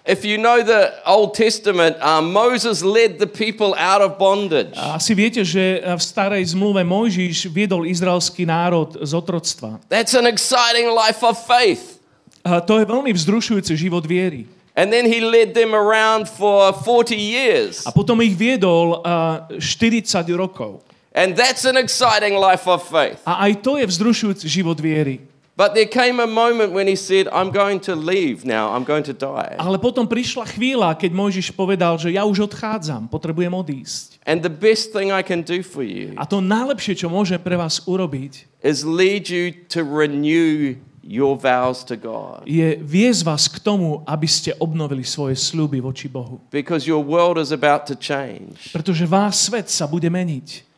[0.07, 4.79] If you know the Old Testament, uh, Moses led the people out of bondage.
[4.79, 9.83] Asi viete, že v starej zmluve Mojžiš viedol izraelský národ z otroctva.
[9.91, 11.99] That's an exciting life of faith.
[12.47, 14.47] A to je veľmi vzrušujúci život viery.
[14.79, 17.83] And then he led them around for 40 years.
[17.83, 20.07] A potom ich viedol uh, 40
[20.39, 20.87] rokov.
[21.11, 23.19] And that's an exciting life of faith.
[23.27, 25.19] A aj to je vzrušujúci život viery.
[25.57, 29.09] But there came a moment when he said, I'm going to leave now, I'm going
[29.09, 29.57] to die.
[29.57, 34.21] Ale potom prišla chvíľa, keď Mojžiš povedal, že ja už odchádzam, potrebujem odísť.
[34.29, 37.57] And the best thing I can do for you A to najlepšie, čo môžem pre
[37.57, 42.45] vás urobiť, is lead you to renew your vows to God.
[42.45, 46.37] je viesť vás k tomu, aby ste obnovili svoje sľuby voči Bohu.
[46.53, 48.77] Because your world is about to change.
[48.77, 50.76] Pretože váš svet sa bude meniť.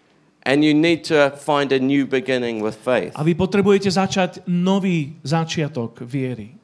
[0.49, 3.13] And you need to find a new beginning with faith.
[3.13, 6.57] A vy potrebujete začať nový začiatok viery.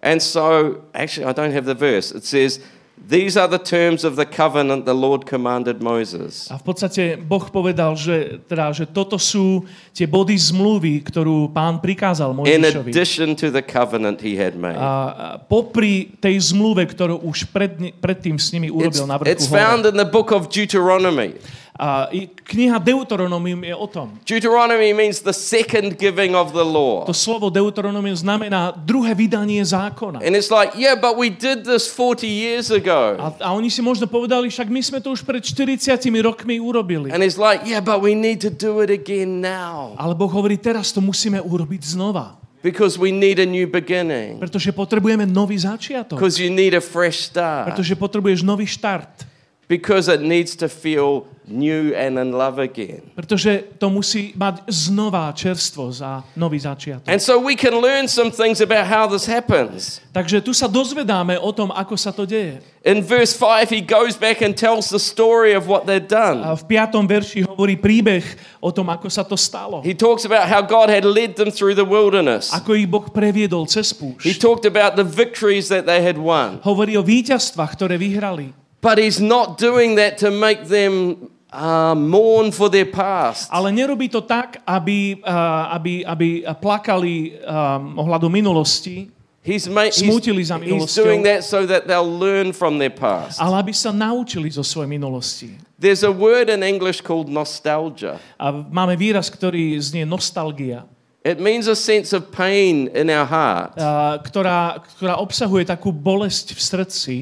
[0.00, 2.08] And so, actually, I don't have the verse.
[2.08, 2.64] It says,
[2.98, 6.50] These are the terms of the covenant the Lord commanded Moses.
[6.50, 9.62] A v podstate Boh povedal, že, teda, že toto sú
[9.94, 12.90] tie body zmluvy, ktorú pán prikázal In Mojžišovi.
[12.90, 14.74] addition to the covenant he had made.
[14.74, 19.46] A popri tej zmluve, ktorú už pred, predtým s nimi It's, urobil na vrchu it's
[19.46, 21.38] found in the book of Deuteronomy.
[21.78, 22.10] A
[22.42, 24.18] kniha Deuteronomium je o tom.
[24.26, 27.06] Deuteronomy means the second giving of the law.
[27.06, 30.18] To slovo Deuteronomium znamená druhé vydanie zákona.
[30.18, 33.14] And it's like, yeah, but we did this 40 years ago.
[33.22, 37.14] A, a oni si možno povedali, však my sme to už pred 40 rokmi urobili.
[37.14, 39.94] And it's like, yeah, but we need to do it again now.
[39.94, 42.42] Ale Boh hovorí, teraz to musíme urobiť znova.
[42.58, 44.42] Because we need a new beginning.
[44.42, 46.18] Pretože potrebujeme nový začiatok.
[46.18, 47.70] Because you need a fresh start.
[47.70, 49.37] Pretože potrebuješ nový štart.
[49.68, 53.00] Because it needs to feel new and in love again.
[53.16, 57.08] Pretože to musí mať znova čerstvosť a nový začiatok.
[57.08, 60.00] And so we can learn some things about how this happens.
[60.12, 62.60] Takže tu sa dozvedáme o tom, ako sa to deje.
[62.84, 66.40] In verse 5, he goes back and tells the story of what they'd done.
[66.40, 68.24] A v piatom verši hovorí príbeh
[68.64, 69.84] o tom, ako sa to stalo.
[69.84, 72.56] He talks about how God had led them through the wilderness.
[72.56, 74.40] Ako ich Boh previedol cez He púšť.
[74.40, 76.60] talked about the victories that they had won.
[76.64, 78.57] Hovorí o víťazstvách, ktoré vyhrali.
[78.80, 83.50] But he's not doing that to make them uh, mourn for their past.
[83.50, 86.28] Ale nerobí to tak, aby, uh, aby, aby
[86.62, 91.04] plakali um, ohľadom minulosti, He's, ma- he's, Smútili za he's minulosťou.
[91.08, 93.40] doing that so that they'll learn from their past.
[93.40, 95.56] ale aby sa naučili zo svojej minulosti.
[95.80, 98.20] There's a word in English called nostalgia.
[98.36, 100.84] A máme výraz, ktorý znie nostalgia,
[101.24, 106.52] It means a sense of pain in our heart uh, ktorá, ktorá obsahuje takú bolesť
[106.52, 107.16] v srdci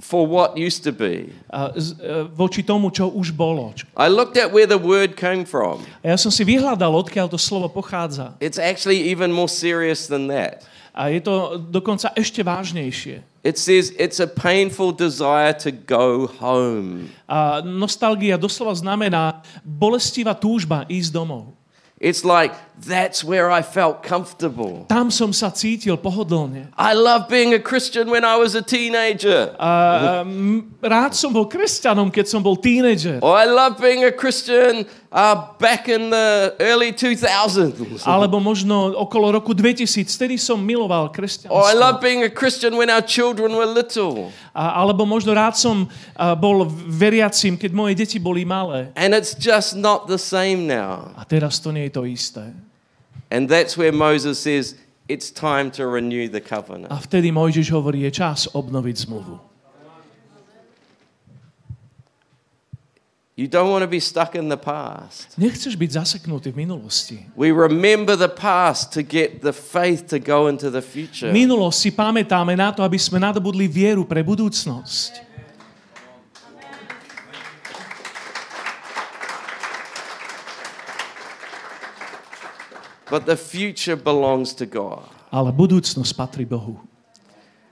[0.00, 1.28] for what used to be.
[1.76, 3.70] z, uh, voči tomu, čo už bolo.
[3.94, 5.84] I looked at where the word came from.
[6.00, 8.34] A ja som si vyhľadal, odkiaľ to slovo pochádza.
[8.40, 10.64] It's actually even more serious than that.
[10.90, 13.22] A je to dokonca ešte vážnejšie.
[13.40, 17.08] It says it's a painful desire to go home.
[17.24, 21.56] A nostalgia doslova znamená bolestivá túžba ísť domov.
[22.00, 24.86] It's like that's where I felt comfortable.
[24.88, 26.72] Tam som sa cítil pohodlne.
[26.78, 29.52] I loved being a Christian when I was a teenager.
[29.60, 33.20] A, um, rád som bol kresťanom, keď som bol tínedžer.
[33.20, 38.06] Or I loved being a Christian uh, back in the early 2000s.
[38.08, 41.76] Alebo možno okolo roku 2000, vtedy som miloval Or I kresťanstvo.
[41.76, 44.32] loved being a Christian when our children were little.
[44.56, 45.84] A, alebo možno rád som
[46.16, 48.88] a, bol veriacím, keď moje deti boli malé.
[48.96, 51.12] And it's just not the same now.
[51.18, 52.69] A teraz to nie je to isté.
[53.30, 54.74] And that's where Moses says
[55.08, 56.90] it's time to renew the covenant.
[56.90, 59.50] A vtedy Mojžiš hovorí, je čas obnoviť zmluvu.
[63.40, 65.32] You don't want to be stuck in the past.
[65.40, 67.24] Nechceš byť zaseknutý v minulosti.
[67.32, 71.32] We remember the past to get the faith to go into the future.
[71.32, 75.29] Minulosť si pamätáme na to, aby sme nadobudli vieru pre budúcnosť.
[83.10, 85.02] But the future belongs to God.
[85.34, 86.78] Ale budúcnosť patrí Bohu.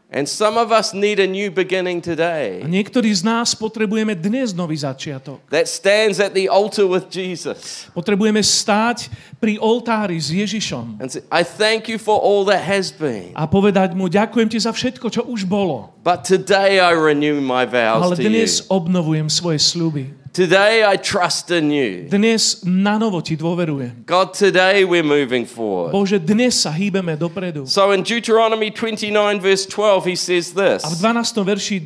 [0.09, 4.57] And some of us need a new beginning A today niektorí z nás potrebujeme dnes
[4.57, 5.37] nový začiatok.
[5.53, 7.93] that stands at the altar with Jesus.
[7.93, 12.89] Potrebujeme stáť pri oltári s Ježišom And say, I thank you for all that has
[12.89, 13.37] been.
[13.37, 15.93] a povedať mu, ďakujem ti za všetko, čo už bolo.
[16.01, 18.33] But today I renew my vows Ale to you.
[18.33, 20.18] dnes obnovujem svoje sľuby.
[20.33, 22.09] Today I trust in you.
[22.09, 24.05] Dnes na novo ti dôverujem.
[24.05, 25.97] God, today we're moving forward.
[25.97, 27.65] Bože, dnes sa hýbeme dopredu.
[27.65, 31.33] So in Deuteronomy 29, verse 12, he says this A v 12.
[31.43, 31.77] verši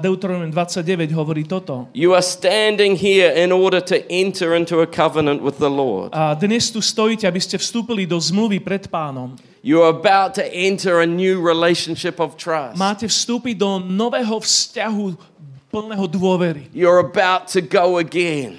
[0.00, 1.92] Deuteronomium 29 hovorí toto.
[1.92, 6.16] You are standing here in order to enter into a covenant with the Lord.
[6.16, 9.36] A dnes tu stojíte, aby ste vstúpili do zmluvy pred pánom.
[9.60, 12.80] You are about to enter a new relationship of trust.
[12.80, 15.29] Máte vstúpiť do nového vzťahu
[15.70, 16.66] plného dôvery.
[16.74, 18.58] You're about to go again.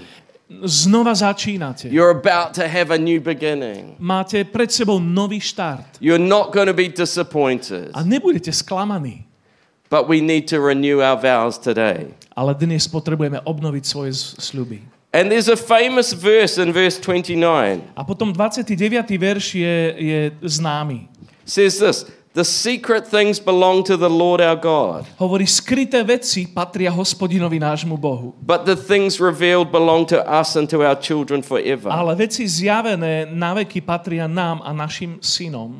[0.52, 1.88] Znova začínate.
[1.88, 3.95] You're about to have a new beginning.
[4.00, 6.00] Máte pred sebou nový štart.
[6.04, 7.91] You're not going to be disappointed.
[7.95, 9.28] A nebudete sklamaní.
[9.91, 12.15] But we need to renew our vows today.
[12.36, 14.84] Ale dnes potrebujeme obnoviť svoje sľuby.
[15.12, 17.91] And there's a famous verse in verse 29.
[17.95, 18.71] A potom 29.
[19.19, 21.12] verš je, je známy.
[21.43, 26.88] Says this The secret things belong to the Lord our God, Hovorí, skryté veci patria
[26.91, 28.34] hospodinovi nášmu Bohu.
[28.39, 31.91] but the things revealed belong to us and to our children forever.
[31.91, 35.76] Ale veci zjavené na veky patria nám a našim synom.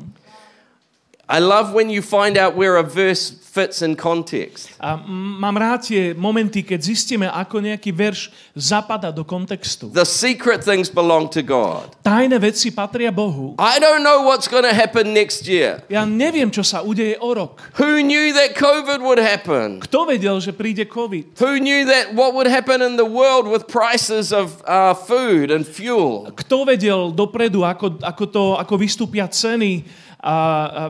[1.30, 4.74] I love when you find out where a verse fits in context.
[4.80, 4.96] A
[5.38, 9.92] mám rád tie momenty, keď zistíme, ako nejaký verš zapada do kontextu.
[9.92, 11.92] The secret things belong to God.
[12.00, 13.54] Tajné veci patria Bohu.
[13.60, 15.84] I don't know what's going to happen next year.
[15.92, 17.60] Ja neviem, čo sa udeje o rok.
[17.76, 19.84] Who knew that COVID would happen?
[19.84, 21.38] Kto vedel, že príde COVID?
[21.38, 25.68] Who knew that what would happen in the world with prices of uh, food and
[25.68, 26.32] fuel?
[26.34, 29.84] Kto vedel dopredu, ako, ako, to, ako vystúpia ceny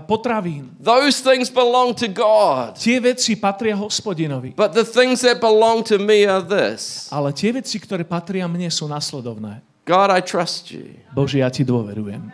[0.05, 0.77] potravín.
[0.77, 2.77] Those things belong to God.
[2.77, 4.53] Tie veci patria hospodinovi.
[4.53, 8.68] But the things that belong to me are this Ale tie veci, ktoré patria mne,
[8.68, 9.64] sú nasledovné.
[9.88, 10.95] God, I trust you.
[11.16, 12.31] Bože, ja ti dôverujem.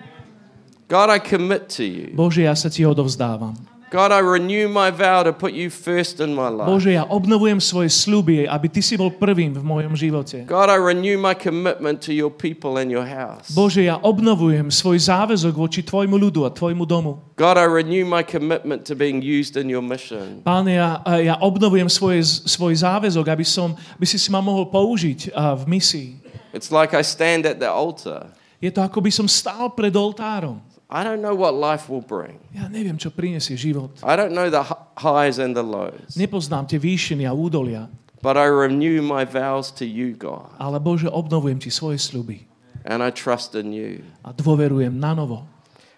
[0.91, 2.13] God, I commit to you.
[2.13, 3.55] Bože, ja sa ti odovzdávam.
[3.89, 6.69] God, I renew my vow to put you first in my life.
[6.69, 10.45] Bože, ja obnovujem svoje sľuby, aby ty si bol prvým v mojom živote.
[10.45, 13.49] God, I renew my commitment to your people and your house.
[13.57, 17.17] Bože, ja obnovujem svoj záväzok voči tvojmu ľudu a tvojmu domu.
[17.41, 20.45] God, I renew my commitment to being used in your mission.
[20.45, 25.33] Páne, ja, ja obnovujem svoje, svoj záväzok, aby, som, aby si si ma mohol použiť
[25.33, 26.11] a, v misii.
[26.53, 28.37] It's like I stand at the altar.
[28.59, 30.59] Je to ako by som stál pred oltárom.
[30.89, 32.41] I don't know what life will bring.
[32.57, 33.93] Ja neviem, čo prinesie život.
[34.01, 36.17] I don't know the hi- highs and the lows.
[36.17, 37.93] Nepoznám tie výšiny a údolia,
[38.25, 40.49] But I renew my vows to you, God.
[40.57, 42.49] ale Bože, obnovujem ti svoje sľuby
[42.89, 44.01] And I trust in you.
[44.25, 45.45] a dôverujem na novo.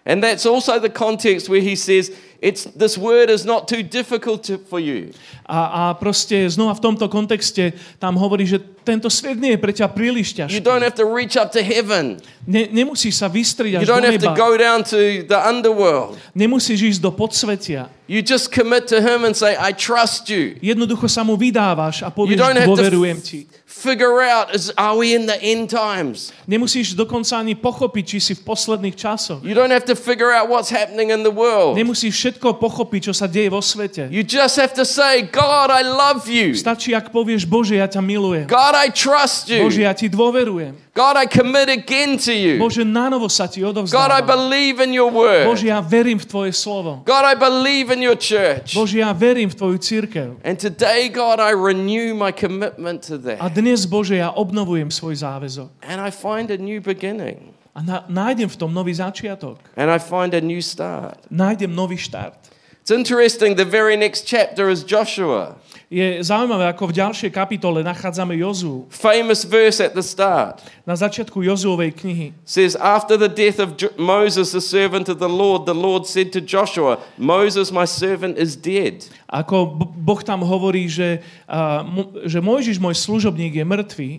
[0.03, 4.43] And that's also the context where he says, it's, this word is not too difficult
[4.49, 5.13] to, for you.
[5.45, 9.69] A, a proste znova v tomto kontexte tam hovorí, že tento svet nie je pre
[9.69, 10.65] ťa príliš You ťažký.
[10.65, 12.17] don't have to reach up to heaven.
[12.49, 14.41] Ne, nemusíš sa vystriť You až do don't have to neba.
[14.41, 14.97] go down to
[15.29, 16.17] the underworld.
[16.33, 17.93] Nemusíš ísť do podsvetia.
[18.09, 20.57] You just commit to him and say, I trust you.
[20.59, 23.45] Jednoducho sa mu vydávaš a You povieš, don't dôverujem ti.
[23.71, 26.35] figure out, is, are we in the end times?
[26.43, 29.39] Nemusíš dokonca ani pochopiť, či si v posledných časoch.
[29.41, 31.79] You don't have to figure out what's happening in the world.
[31.79, 34.07] Nemusíš všetko pochopiť, čo sa deje vo svete.
[34.07, 36.55] You just have to say, God, I love you.
[36.55, 38.47] Stačí, ak povieš, Bože, ja ťa milujem.
[38.47, 39.87] God, I trust Bože, you.
[39.87, 40.79] ja ti dôverujem.
[40.95, 42.55] God, I commit again to you.
[42.59, 44.23] Bože, nanovo sa ti God, I odovzdávam.
[44.27, 45.71] believe in your Bože, word.
[45.75, 47.03] ja verím v Tvoje slovo.
[47.03, 48.71] God, I believe in your church.
[48.75, 50.39] Bože, ja verím v Tvoju církev.
[50.47, 53.51] And today, God, I renew my commitment to A that.
[53.55, 55.67] dnes, Bože, ja obnovujem svoj záväzok.
[55.83, 57.50] And I find a new beginning.
[57.71, 59.59] A na, nájdem v tom nový začiatok.
[59.79, 61.23] And I find a new start.
[61.31, 62.51] Nájdem nový štart.
[62.81, 65.55] It's interesting, the very next chapter is Joshua.
[65.85, 68.89] Je zaujímavé, ako v ďalšej kapitole nachádzame Jozu.
[68.89, 70.65] Famous verse at the start.
[70.81, 72.33] Na začiatku Jozuovej knihy.
[72.41, 76.41] says, After the death of Moses, the servant of the Lord, the Lord said to
[76.41, 79.05] Joshua, Moses, my servant, is dead.
[79.29, 81.85] Ako Boh tam hovorí, že, uh,
[82.25, 84.11] že Mojžiš, môj služobník, je mŕtvý.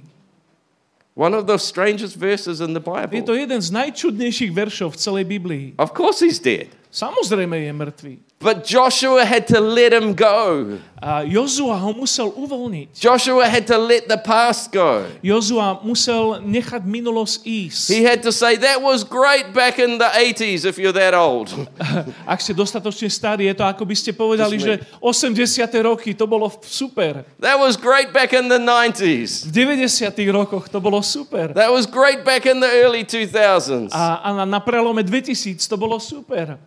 [1.15, 3.37] One of the strangest verses in the Je to Bible.
[3.37, 5.65] jeden z najčudnejších veršov v celej Biblii.
[5.77, 6.73] Of course, he's dead.
[6.93, 8.15] Samozrejme je mŕtvý.
[8.43, 10.77] But Joshua had to let him go.
[10.99, 12.99] A Jozua ho musel uvoľniť.
[12.99, 15.07] Joshua had to let the past go.
[15.23, 17.87] Jozua musel nechať minulosť ísť.
[17.89, 21.55] He had to say, That was great back in the 80s if you're that old.
[22.33, 25.63] Ak ste dostatočne starí, je to ako by ste povedali, že 80.
[25.87, 27.23] roky to bolo super.
[27.39, 29.49] That was great back in the 90s.
[29.49, 30.13] V 90.
[30.35, 31.55] rokoch to bolo super.
[31.55, 33.95] That was great back in the early 2000s.
[33.95, 36.59] A, a na prelome 2000 to bolo super.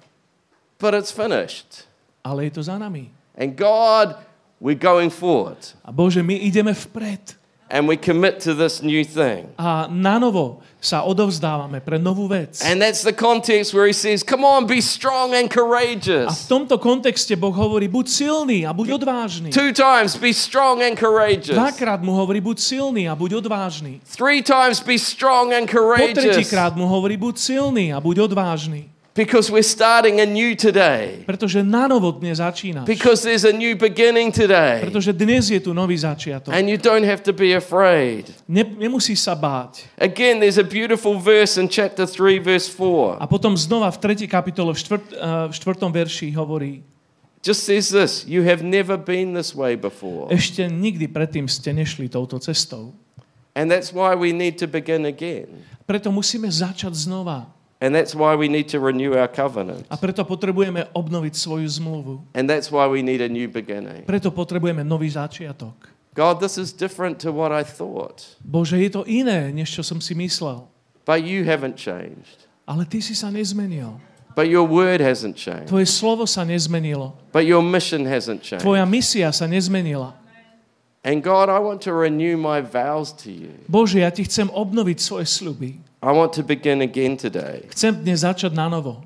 [0.80, 1.88] But it's finished.
[2.24, 3.12] Ale je to za nami.
[3.38, 4.16] And God,
[4.62, 5.58] we're going forward.
[5.86, 7.36] A Bože, my ideme vpred.
[7.70, 9.50] And we commit to this new thing.
[9.58, 12.62] A nanovo sa odovzdávame pre novú vec.
[12.62, 16.46] And that's the context where he says, Come on, be strong and A v courageous.
[16.46, 19.50] tomto kontexte Boh hovorí, buď silný a buď odvážny.
[19.50, 21.58] Two times, be strong and courageous.
[21.58, 23.98] Dvakrát mu hovorí, buď silný a buď odvážny.
[24.14, 26.22] Three times, be strong and Po courageous.
[26.22, 28.94] tretíkrát mu hovorí, buď silný a buď odvážny.
[29.16, 31.24] Because we're starting anew today.
[31.24, 32.84] Pretože nanovo dnes začínaš.
[32.84, 34.84] Because there's a new beginning today.
[34.84, 36.52] Pretože dnes je tu nový začiatok.
[36.52, 38.28] And you don't have to be afraid.
[38.44, 39.88] Ne, nemusíš sa báť.
[39.96, 43.16] Again, there's a beautiful verse in chapter 3, verse 4.
[43.16, 44.28] A potom znova v 3.
[44.28, 45.88] kapitole v, štvrt, uh, v 4.
[45.96, 46.84] verši hovorí,
[47.40, 50.28] Just says this You have never been this way before.
[50.28, 52.92] ešte nikdy predtým ste nešli touto cestou.
[53.56, 55.64] And that's why we need to begin again.
[55.88, 57.55] Preto musíme začať znova.
[57.84, 59.84] And that's why we need to renew our covenant.
[59.92, 62.14] A preto potrebujeme obnoviť svoju zmluvu.
[62.32, 64.08] And that's why we need a new beginning.
[64.08, 65.92] Preto potrebujeme nový začiatok.
[66.16, 68.40] God, this is different to what I thought.
[68.40, 70.64] Bože, je to iné, než čo som si myslel.
[71.04, 72.48] But you haven't changed.
[72.64, 74.00] Ale ty si sa nezmenil.
[74.36, 75.68] But your word hasn't changed.
[75.68, 77.20] Tvoje slovo sa nezmenilo.
[77.36, 78.64] But your mission hasn't changed.
[78.64, 80.16] Tvoja misia sa nezmenila.
[81.06, 83.54] And God, I want to renew my vows to you.
[83.70, 85.78] Bože, ja ti chcem obnoviť svoje sľuby.
[86.06, 87.66] I want to begin again today.
[87.74, 89.02] Chcem dnes začať na novo.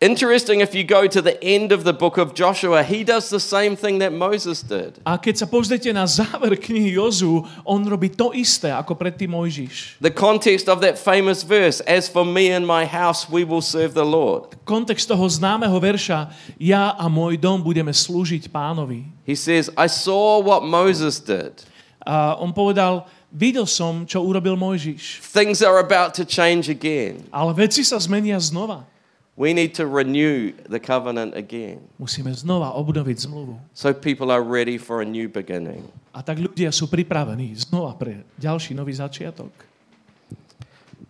[0.00, 3.42] Interesting if you go to the end of the book of Joshua, he does the
[3.42, 4.96] same thing that Moses did.
[5.04, 10.00] A keď sa pozriete na záver knihy Jozu, on robí to isté, ako predtým Mojžiš.
[10.00, 13.92] The context of that famous verse, as for me and my house, we will serve
[13.92, 14.56] the Lord.
[14.64, 19.04] Kontext toho známeho verša, ja a môj dom budeme slúžiť pánovi.
[19.28, 21.60] He says, I saw what Moses did.
[22.08, 25.20] A on povedal, videl som, čo urobil Mojžiš.
[25.22, 27.24] Things are about to change again.
[27.32, 28.84] Ale veci sa zmenia znova.
[29.38, 33.54] We need to renew the covenant again Musíme znova obnoviť zmluvu.
[33.70, 35.86] so people are ready for a new beginning.
[36.10, 39.54] A tak ľudia sú pripravení znova pre ďalší nový začiatok.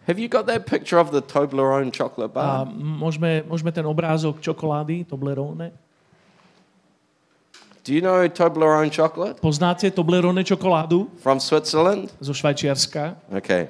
[0.04, 2.68] Have you got that picture of the Toblerone chocolate A bar?
[2.68, 5.72] môžeme, môžeme ten obrázok čokolády, Toblerone.
[7.88, 12.12] Do you know Toblerone chocolate Poznáte Toblerone čokoládu from Switzerland?
[12.20, 13.16] zo Švajčiarska?
[13.32, 13.68] Okay.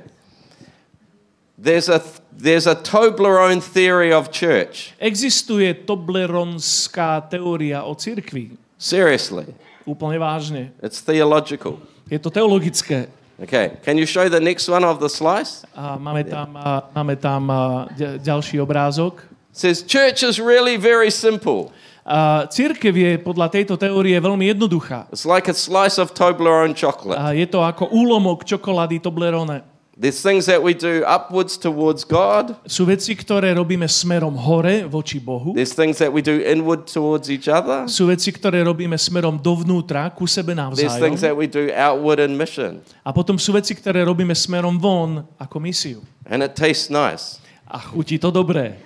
[1.62, 2.02] There's a
[2.34, 4.90] there's a Toblerone theory of church.
[4.98, 8.58] Existuje Tobleronská teória o cirkvi.
[8.78, 9.54] Seriously,
[9.86, 10.74] Úplne vážne.
[10.82, 11.78] it's theological.
[12.10, 13.06] Je to teologické.
[13.38, 15.62] Okay, can you show the next one of the slice?
[15.78, 17.86] A máme tam, a, máme tam a,
[18.18, 19.22] ďalší obrázok.
[19.54, 21.70] It says church is really very simple.
[22.09, 25.12] A církev je podľa tejto teórie veľmi jednoduchá.
[25.12, 27.20] It's like a slice of Toblerone chocolate.
[27.20, 29.61] A je to ako úlomok čokolády Toblerone.
[29.98, 32.54] There's things that we do upwards towards God.
[32.70, 35.52] Sú veci, ktoré robíme smerom hore voči Bohu.
[35.59, 37.90] There's things that we do inward towards each other.
[37.90, 41.26] Sú veci, ktoré robíme smerom dovnútra, ku sebe There's things navzájom.
[41.28, 42.78] that we do outward in mission.
[43.02, 46.00] A potom sú veci, ktoré robíme smerom von ako misiu.
[46.24, 47.42] And it tastes nice.
[47.66, 48.78] A chutí to dobré.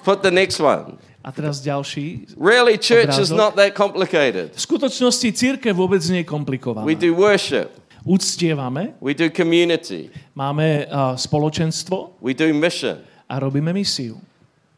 [0.00, 0.96] Put the next one.
[1.24, 2.36] A teraz ďalší.
[2.36, 3.36] Really, church is Obrázok.
[3.40, 4.52] not that complicated.
[4.52, 6.84] V skutočnosti církev vôbec nie je komplikovaná.
[6.84, 7.72] We do worship.
[8.04, 10.12] Uctievame, We do community.
[10.36, 13.00] máme uh, spoločenstvo We do mission.
[13.24, 14.20] a robíme misiu.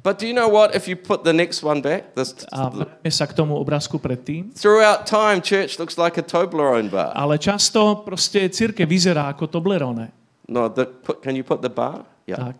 [0.06, 0.70] But do you know what?
[0.78, 2.70] If you put the next one back, this, A
[3.10, 4.54] sa k tomu obrázku predtým.
[4.54, 7.10] throughout time, church looks like a Toblerone bar.
[7.18, 10.14] Ale často proste církev vyzerá ako Toblerone.
[10.46, 12.06] No, the, put, can you put the bar?
[12.30, 12.54] Yeah.
[12.54, 12.56] Tak.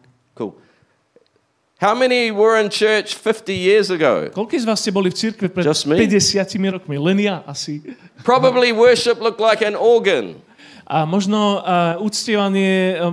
[1.77, 4.33] How many were in church 50 years ago?
[4.33, 6.01] Koľký z vás ste boli v církve pred Just me.
[6.01, 6.41] 50
[6.72, 6.97] rokmi?
[6.97, 7.85] Len ja asi.
[8.24, 10.41] Probably worship looked like an organ.
[10.89, 13.12] A možno uh, uctievanie uh,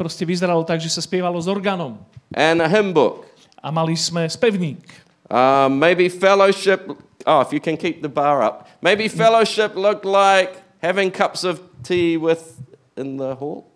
[0.00, 2.00] proste vyzeralo tak, že sa spievalo s orgánom.
[2.32, 3.28] and a hymn book.
[3.60, 4.80] A mali sme spevník.
[5.28, 6.88] Uh, maybe fellowship.
[7.28, 8.64] Oh, if you can keep the bar up.
[8.80, 12.56] Maybe fellowship looked like having cups of tea with
[12.96, 13.71] in the hall.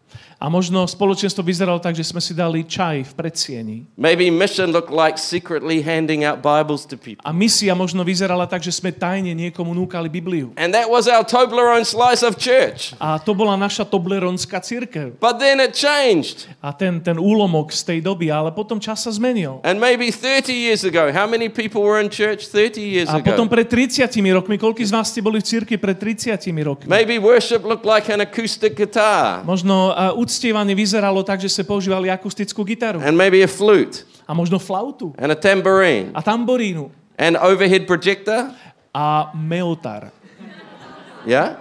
[0.46, 3.76] A možno spoločenstvo vyzeralo tak, že sme si dali čaj v predsieni.
[3.98, 7.18] Maybe mission looked like secretly handing out Bibles to people.
[7.26, 10.54] A misia možno vyzerala tak, že sme tajne niekomu núkali Bibliu.
[10.54, 12.94] And that was our Toblerone slice of church.
[13.02, 15.18] A to bola naša Tobleronská církev.
[15.18, 16.46] But then it changed.
[16.62, 19.58] A ten, ten úlomok z tej doby, ale potom čas sa zmenil.
[19.66, 23.50] And maybe 30 years ago, how many people were in church 30 years A potom
[23.50, 23.58] ago?
[23.58, 26.86] pred 30 rokmi, koľký z vás ste boli v cirkvi pred 30 rokmi?
[26.86, 32.12] Maybe worship looked like an acoustic guitar Možno uh, uctievanie vyzeralo tak, že ste používali
[32.12, 33.00] akustickú gitaru.
[33.00, 35.16] and maybe a flute A možno flautu.
[35.16, 36.92] and a tambourine A tamborínu.
[37.16, 38.52] and overhead projector.
[38.92, 40.12] A meotar.
[41.24, 41.56] Yeah?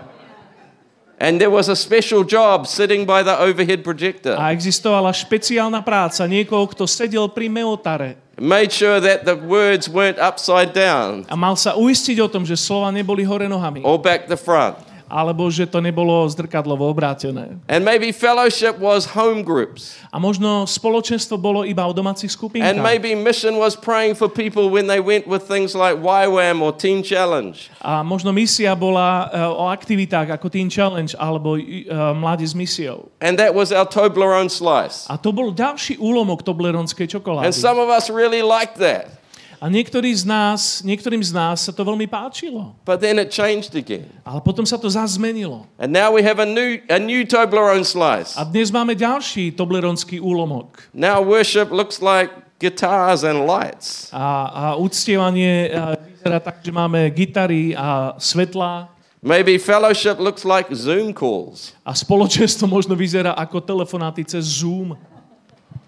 [1.15, 4.35] And there was a special job sitting by the overhead projector.
[4.35, 8.19] A existovala špeciálna práca niekoho, kto sedel pri meotare.
[8.35, 12.59] Made sure that the words weren't upside down A mal sa uistiť o tom, že
[12.59, 13.79] slova neboli hore nohami.
[13.87, 14.75] or back the front.
[15.05, 17.61] Alebo že to nebolo zrkadlovo obrátené.
[17.69, 19.95] And maybe fellowship was home groups.
[20.09, 22.81] A možno spoločenstvo bolo iba o domácich And skupinkách.
[22.81, 27.05] maybe mission was praying for people when they went with things like YWAM or Teen
[27.05, 27.55] Challenge.
[27.81, 31.85] A možno misia bola e, o aktivitách ako Teen Challenge alebo e,
[32.17, 33.13] Mladí s misiou.
[33.21, 35.05] And that was our Toblerone slice.
[35.05, 37.49] A to bol ďalší úlomok Tobleronskej čokolády.
[37.49, 39.24] And some of us really liked that.
[39.59, 42.75] A niektorí z nás, niektorým z nás sa to veľmi páčilo.
[42.83, 44.07] But then it changed again.
[44.27, 45.65] Ale potom sa to zmenilo.
[45.79, 48.35] And now we have a new, a new Toblerone slice.
[48.35, 50.91] A dnes máme ďalší Tobleronský úlomok.
[50.91, 54.11] Now worship looks like guitars and lights.
[54.11, 58.89] A, a uctievanie a, vyzerá tak, že máme gitary a svetlá.
[59.25, 61.73] Maybe fellowship looks like Zoom calls.
[61.81, 64.93] A spoločenstvo možno vyzerá ako telefonáty cez Zoom.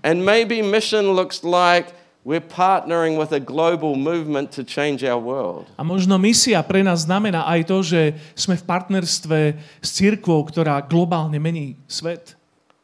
[0.01, 1.93] And maybe mission looks like
[2.27, 5.63] we're partnering with a global movement to change our world.
[5.79, 8.01] A možno misia pre nás znamená aj to, že
[8.35, 9.39] sme v partnerstve
[9.79, 12.35] s církvou, ktorá globálne mení svet.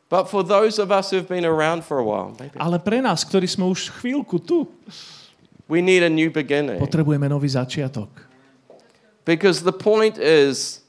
[0.07, 3.27] But for those of us who've been around for a while, maybe, Ale pre nás,
[3.27, 4.63] ktorí sme už chvíľku tu,
[5.67, 6.79] we need a new beginning.
[6.79, 8.07] potrebujeme nový začiatok.
[9.27, 10.87] Because the point is,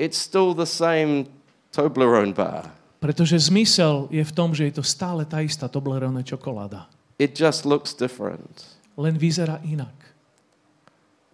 [0.00, 1.28] it's still the same
[1.68, 2.72] Toblerone bar.
[3.00, 6.89] Pretože zmysel je v tom, že je to stále tá istá Toblerone čokoláda.
[7.20, 8.64] It just looks different.
[8.96, 9.92] Len vyzerá inak.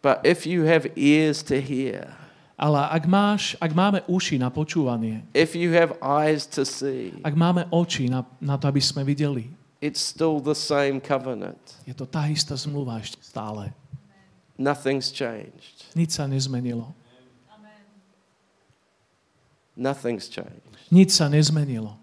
[0.02, 2.10] But if you have ears to hear,
[2.56, 7.36] Ale ak, máš, ak máme uši na počúvanie, if you have eyes to see, ak
[7.36, 9.52] máme oči na, na to, aby sme videli,
[9.84, 11.60] it's still the same covenant.
[11.84, 13.76] je to tá istá zmluva ešte stále.
[14.56, 15.84] Nothing's changed.
[15.92, 16.96] Nič sa nezmenilo.
[19.76, 20.72] Nothing's changed.
[20.88, 22.00] Nič sa nezmenilo.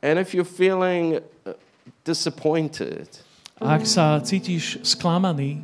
[0.00, 1.20] And if you're feeling
[2.04, 3.08] disappointed,
[3.60, 5.60] ak sa cítiš sklamaný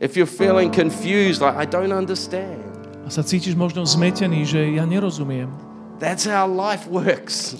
[0.00, 2.60] if you're feeling confused, like, I don't understand,
[3.06, 5.48] a sa cítiš možno zmetený, že ja nerozumiem,
[5.96, 7.56] that's how life works.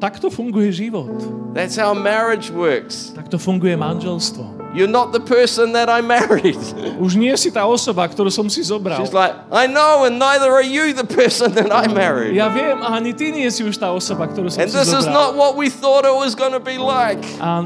[0.00, 1.12] Takto funguje život.
[1.52, 3.12] That's how marriage works.
[3.12, 4.72] Takto funguje manželstvo.
[4.72, 6.58] You're not the person that I married.
[7.04, 9.02] Už nie si tá osoba, ktorú som si zobral.
[9.02, 12.38] She's like, I know, and neither are you the person that I married.
[12.38, 14.94] Ja viem, a ani ty nie si už tá osoba, ktorú som And si this
[14.94, 17.20] is not what we thought it was going to be like.
[17.42, 17.60] A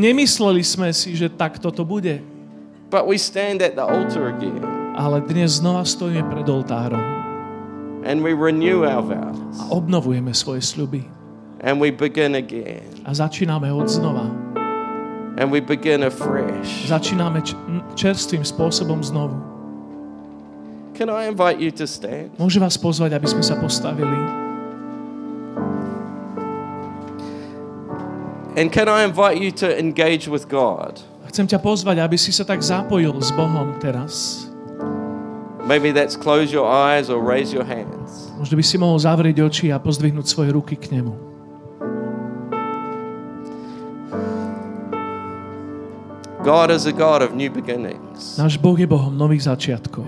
[0.00, 2.24] nemysleli sme si, že takto to bude.
[2.88, 4.64] But we stand at the altar again
[4.96, 7.04] Ale dnes znova stojíme pred oltárom
[8.08, 9.36] and we renew our a vows
[9.68, 11.17] obnovujeme svoje sľuby.
[11.60, 14.26] And we begin again A začíname od znova.
[15.38, 16.90] and we begin afresh.
[16.90, 17.38] Začíname
[17.94, 19.38] čerstvým spôsobom znovu.
[20.98, 22.34] Can I invite you to stand?
[22.42, 24.18] Môžem vás pozvať, aby sme sa postavili.
[28.58, 30.98] And can I invite you to engage with God?
[31.30, 34.42] Chcem ťa pozvať, aby si sa tak zapojil s Bohom teraz.
[35.70, 38.34] Maybe that's close your eyes or raise your hands.
[38.34, 41.37] Možno by si mohol zavrieť oči a pozdvihnúť svoje ruky k nemu.
[46.44, 48.38] God is a God of new beginnings.
[48.38, 50.06] Náš Boh je Bohom nových začiatkov.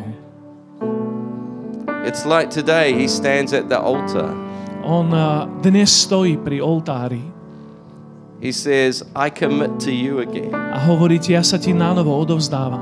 [2.07, 4.31] It's like today, He stands at the altar.
[4.87, 7.20] On a, dnes stojí pri oltári
[8.41, 10.55] He says, I commit to you again.
[10.57, 12.81] a hovorí ti, ja sa ti nánovo odovzdávam.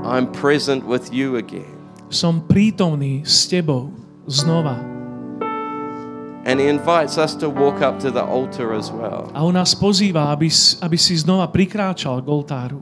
[0.00, 1.68] I'm present with you again.
[2.08, 3.92] Som prítomný s tebou
[4.24, 4.89] znova.
[6.48, 9.28] And He invites us to walk up to the altar as well.
[9.36, 10.48] A on nás pozýva, aby,
[10.80, 12.80] aby si znova prikráčal k oltáru.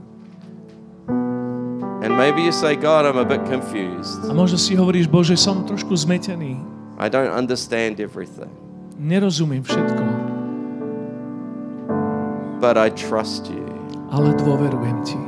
[1.98, 4.22] And maybe you say, God, I'm a bit confused.
[4.22, 6.54] A možno si hovoríš, Bože, som trošku zmetený.
[7.02, 8.50] I don't understand everything,
[8.98, 10.02] Nerozumiem všetko,
[12.62, 13.66] but I trust you.
[14.10, 15.18] ale dôverujem ti.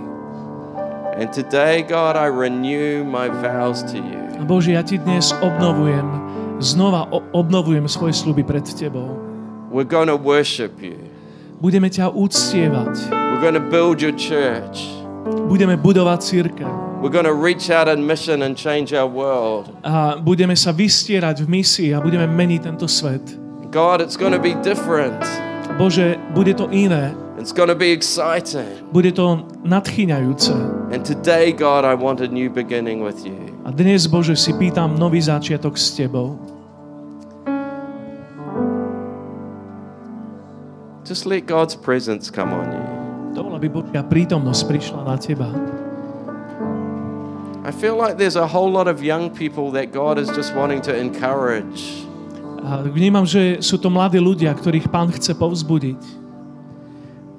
[1.20, 4.22] And today, God, I renew my vows to you.
[4.40, 6.06] A Bože, ja ti dnes obnovujem,
[6.60, 9.16] znova obnovujem svoje sluby pred tebou.
[9.72, 11.00] We're to worship you.
[11.60, 13.12] Budeme ťa uctievať.
[13.12, 14.84] We're to build your church.
[15.48, 16.70] Budeme budovať církev.
[17.00, 19.72] We're to reach out in mission and change our world.
[19.84, 23.24] A budeme sa vystierať v misii a budeme meniť tento svet.
[23.72, 25.22] God, it's to be different.
[25.78, 27.14] Bože, bude to iné.
[27.40, 28.84] It's going to be exciting.
[28.92, 30.52] Bude to nadchýňajúce.
[30.92, 33.49] And today, God, I want a new beginning with you.
[33.60, 36.40] A dnes, Bože, si pýtam nový začiatok s Tebou.
[41.04, 42.84] Just let God's presence come on you.
[43.36, 45.50] Dovol, aby Božia prítomnosť prišla na Teba.
[47.60, 50.80] I feel like there's a whole lot of young people that God is just wanting
[50.88, 52.08] to encourage.
[52.64, 56.00] A vnímam, že sú to mladí ľudia, ktorých Pán chce povzbudiť.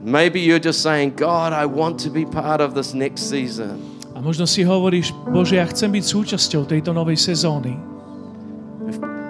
[0.02, 4.01] Maybe you're just saying, God, I want to be part of this next season.
[4.22, 7.74] A možno si hovoríš, Bože, ja chcem byť súčasťou tejto novej sezóny.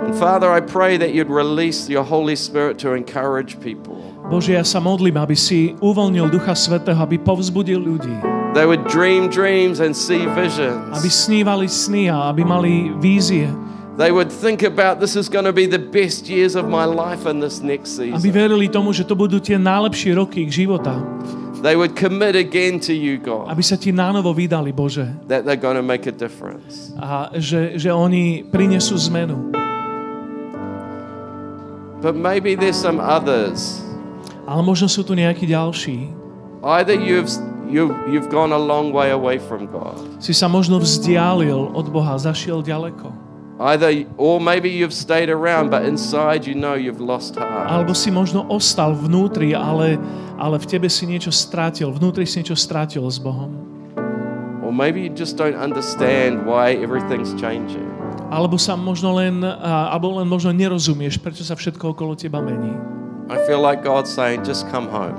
[0.03, 4.03] And Father, I pray that you'd release your Holy Spirit to encourage people.
[4.27, 8.11] Bože, ja sa modlím, aby si uvoľnil Ducha Svetého, aby povzbudil ľudí.
[8.51, 10.91] They would dream dreams and see visions.
[10.91, 13.47] Aby snívali sny a aby mali vízie.
[13.95, 17.23] They would think about this is going to be the best years of my life
[17.23, 18.35] in this next Aby season.
[18.35, 20.99] verili tomu, že to budú tie najlepšie roky ich života.
[21.61, 25.05] They would commit again to you, God, Aby sa ti nánovo vydali, Bože.
[25.29, 26.89] that they're going to make a difference.
[26.97, 29.53] A že, že oni prinesú zmenu.
[32.01, 33.77] But maybe there's some others.
[34.49, 36.09] Ale možno sú tu nejakí ďalší.
[36.65, 37.29] Either you've,
[37.69, 42.17] you've, you've gone a long way away from God, Si sa možno vzdialil od Boha,
[42.17, 43.13] zašiel ďaleko.
[43.61, 47.69] Either, or maybe you've stayed around, but inside you know you've lost heart.
[47.69, 50.01] Alebo si možno ostal vnútri, ale,
[50.41, 51.93] ale v tebe si niečo strátil.
[51.93, 53.53] Vnútri si niečo strátil s Bohom.
[54.65, 57.85] Or maybe you just don't understand why everything's changing.
[58.31, 62.71] Alebo sa možno len, alebo len možno nerozumieš, prečo sa všetko okolo teba mení.
[63.27, 65.15] I feel like God's saying, just come home.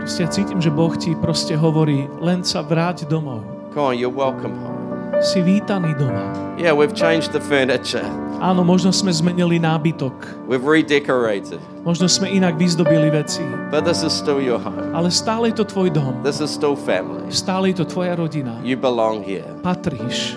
[0.00, 3.44] Proste cítim, že Boh ti proste hovorí, len sa vráť domov.
[3.76, 4.75] Come on, you're welcome home.
[5.20, 6.28] Si vítaný doma.
[6.60, 8.04] Yeah, we've changed the furniture.
[8.36, 10.12] Áno, možno sme zmenili nábytok.
[10.44, 11.56] We've redecorated.
[11.88, 13.40] Možno sme inak vyzdobili veci.
[13.72, 14.92] But this is still your home.
[14.92, 16.20] Ale stále je to tvoj dom.
[16.20, 17.24] This is still family.
[17.32, 18.60] Stále je to tvoja rodina.
[18.60, 19.48] You belong here.
[19.64, 20.36] Patríš.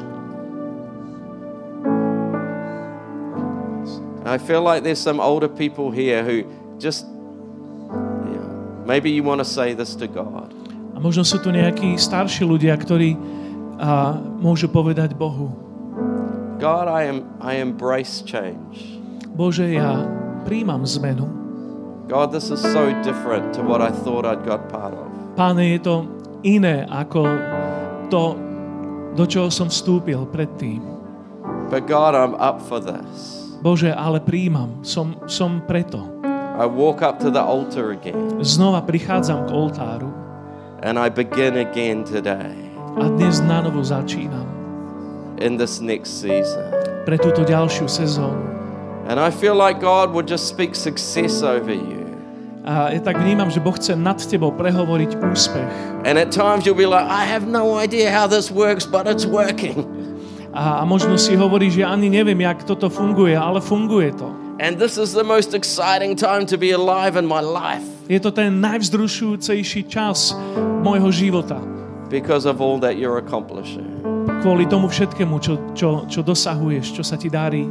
[4.24, 6.48] I feel like there's some older people here who
[6.78, 7.04] just,
[8.30, 8.46] yeah,
[8.86, 10.54] maybe you want to say this to God.
[10.96, 13.18] A možno sú tu nejakí starší ľudia, ktorí
[13.80, 15.50] a, môžu povedať Bohu,
[16.60, 19.00] God, I am I embrace change.
[19.32, 20.04] Bože, ja
[20.44, 21.24] príjmam zmenu.
[22.12, 25.08] God, this is so different to what I thought I'd got part of.
[25.40, 26.04] Páne, je to
[26.44, 27.24] iné ako
[28.12, 28.36] to,
[29.16, 30.84] do čoho som vstúpil predtým.
[31.72, 33.40] But God, I'm up for this.
[33.64, 36.20] Bože, ale príjmam, som, som preto.
[36.60, 40.12] I walk up to the altar again Znova prichádzam k oltáru
[40.84, 44.48] and I begin again today a dnes na novo začínam
[45.38, 46.66] in this next season.
[47.06, 48.42] pre túto ďalšiu sezónu.
[49.10, 52.06] And I feel like God would just speak success over you.
[52.66, 55.70] A ja tak vnímam, že Boh chce nad tebou prehovoriť úspech.
[56.06, 59.26] And at times you'll be like, I have no idea how this works, but it's
[59.26, 59.86] working.
[60.54, 64.30] A, a možno si hovoríš, že ja ani neviem, jak toto funguje, ale funguje to.
[64.62, 68.34] And this is the most exciting time to be alive in my life Je to
[68.34, 70.34] ten najvzrušujúcejší čas
[70.82, 71.62] môjho života.
[72.10, 73.88] Because of all that you're accomplishing.
[74.42, 77.70] Kvôli tomu všetkému, čo, čo, čo dosahuješ, čo sa ti darí.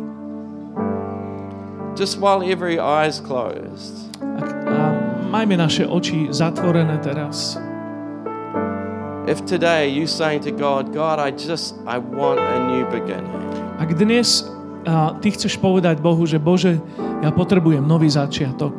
[1.99, 4.81] Just while every eye is closed, A, a
[5.35, 7.59] majme naše oči zatvorené teraz.
[9.29, 13.37] if today you saying to God, God, I just, I want a new beginning.
[13.77, 14.49] Ak dnes
[14.89, 16.81] a, ty chceš povedať Bohu, že Bože,
[17.21, 18.73] ja potrebujem nový začiatok.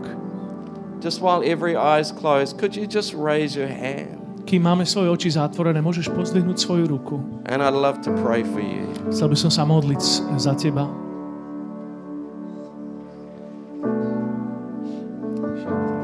[0.99, 4.18] Just while every eye is closed, could you just raise your hand?
[4.50, 7.22] Kým máme svoje oči zatvorené, môžeš pozdvihnúť svoju ruku.
[7.45, 8.89] And I'd love to pray for you.
[9.14, 10.02] Chcel by som sa modliť
[10.41, 10.89] za teba.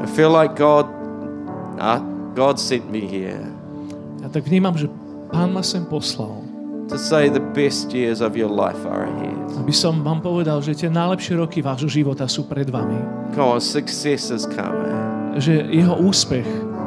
[0.02, 0.86] I feel like God,
[1.82, 1.98] uh,
[2.38, 3.50] God sent me here
[4.22, 4.86] Ja tak vnímam, že
[5.26, 6.38] Pán ma sem poslal,
[6.86, 9.34] to say the best years of your life are ahead.
[9.58, 12.94] aby som vám povedal, že tie najlepšie roky vášho života sú pred vami.
[13.34, 14.94] Come on, success is coming.
[15.34, 16.46] Že jeho úspech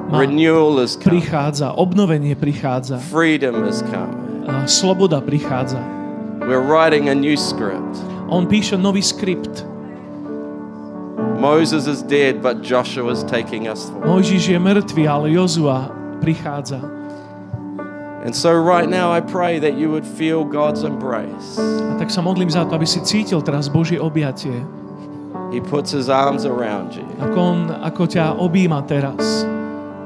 [0.10, 1.22] Renewal is coming.
[1.22, 4.45] prichádza, obnovenie prichádza, Freedom is coming.
[4.66, 5.78] sloboda prichádza.
[6.39, 8.01] We're writing a new script.
[8.30, 9.66] On píše nový skript.
[11.39, 14.07] Moses is dead, but Joshua is taking us forward.
[14.07, 16.82] Mojžiš je mŕtvý, ale Jozua prichádza.
[18.26, 21.55] And so, right now, I pray that you would feel God's embrace.
[21.55, 24.60] A tak sa modlím za to, aby si cítil teraz Božie objatie.
[25.55, 29.47] He puts his arms around you Ako on, ako ťa objíma teraz.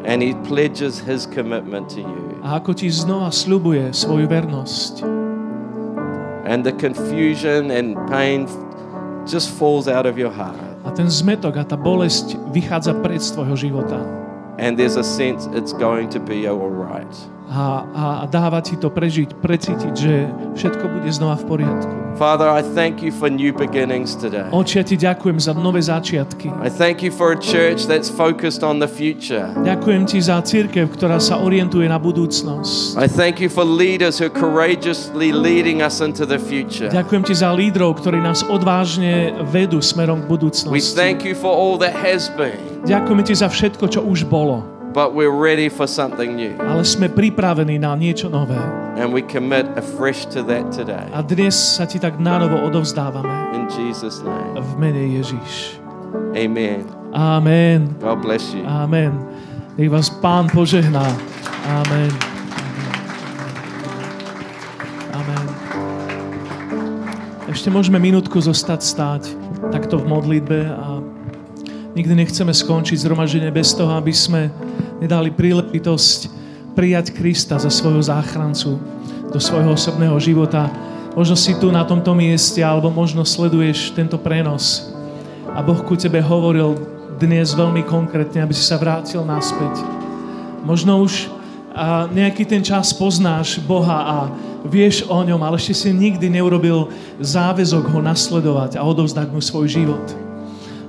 [0.03, 2.39] And he pledges his commitment to you.
[2.43, 5.03] A ako ti znova sľubuje svoju vernosť.
[6.43, 8.51] And the confusion and pain
[9.23, 10.59] just falls out of your heart.
[10.83, 13.99] A ten zmetok a tá bolesť vychádza pred z tvojho života.
[14.59, 17.09] And there's a sense it's going to be all right.
[17.53, 17.85] A,
[18.23, 20.25] a, dáva ti to prežiť, precítiť, že
[20.57, 21.93] všetko bude znova v poriadku.
[22.13, 24.45] Father, I thank you for new beginnings today.
[24.49, 26.49] Ja ti ďakujem za nové začiatky.
[26.61, 29.49] I thank you for a church that's focused on the future.
[29.65, 32.97] Ďakujem ti za církev, ktorá sa orientuje na budúcnosť.
[33.01, 36.89] I thank you for leaders who are courageously leading us into the future.
[36.93, 40.93] Ďakujem ti za lídrov, ktorí nás odvážne vedú smerom k We budúcnosti.
[40.97, 44.73] thank you for all that has been, Ďakujeme ti za všetko, čo už bolo.
[44.93, 46.53] but we're ready for something new.
[46.61, 48.61] Ale sme pripravení na niečo nové.
[48.93, 51.09] And we commit afresh to that today.
[51.09, 53.57] A dnes sa ti tak nánovo odovzdávame.
[53.57, 54.61] In Jesus' name.
[54.61, 55.81] V mene Ježiš.
[56.37, 56.85] Amen.
[57.09, 57.89] Amen.
[57.97, 58.61] God bless you.
[58.69, 59.17] Amen.
[59.81, 61.09] Nech vás Pán požehná.
[61.65, 62.13] Amen.
[65.17, 65.45] Amen.
[67.49, 69.23] Ešte môžeme minútku zostať stáť
[69.73, 70.92] takto v modlitbe a
[71.93, 74.49] nikdy nechceme skončiť zhromaždenie bez toho, aby sme
[75.01, 76.19] nedali príležitosť
[76.73, 78.81] prijať Krista za svojho záchrancu
[79.29, 80.69] do svojho osobného života.
[81.13, 84.89] Možno si tu na tomto mieste, alebo možno sleduješ tento prenos
[85.53, 86.73] a Boh ku tebe hovoril
[87.21, 89.85] dnes veľmi konkrétne, aby si sa vrátil naspäť.
[90.65, 91.29] Možno už
[91.73, 94.17] a nejaký ten čas poznáš Boha a
[94.61, 96.85] vieš o ňom, ale ešte si nikdy neurobil
[97.17, 100.22] záväzok ho nasledovať a odovzdať mu svoj život.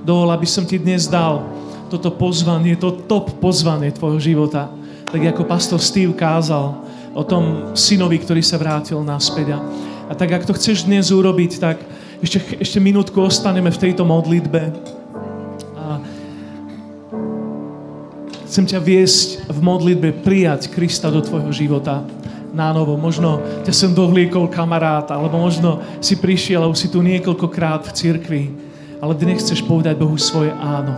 [0.05, 1.41] Dovol, aby som ti dnes dal
[1.89, 4.69] toto pozvanie, to top pozvanie tvojho života.
[5.09, 6.77] Tak ako pastor Steve kázal
[7.17, 9.57] o tom synovi, ktorý sa vrátil naspäť.
[10.05, 11.81] A, tak, ak to chceš dnes urobiť, tak
[12.21, 14.61] ešte, ešte minútku ostaneme v tejto modlitbe.
[15.73, 15.97] A
[18.45, 22.05] chcem ťa viesť v modlitbe prijať Krista do tvojho života
[22.53, 22.93] na novo.
[22.93, 27.95] Možno ťa sem dovliekol kamarát, alebo možno si prišiel a už si tu niekoľkokrát v
[27.97, 28.43] cirkvi,
[29.01, 30.95] ale dnes chceš povedať Bohu svoje áno.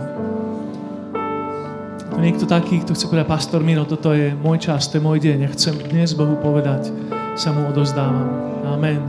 [2.14, 5.22] To niekto taký, kto chce povedať, pastor Miro, toto je môj čas, to je môj
[5.22, 6.90] deň, ja chcem dnes Bohu povedať,
[7.38, 8.26] sa mu odozdávam.
[8.66, 9.02] Amen.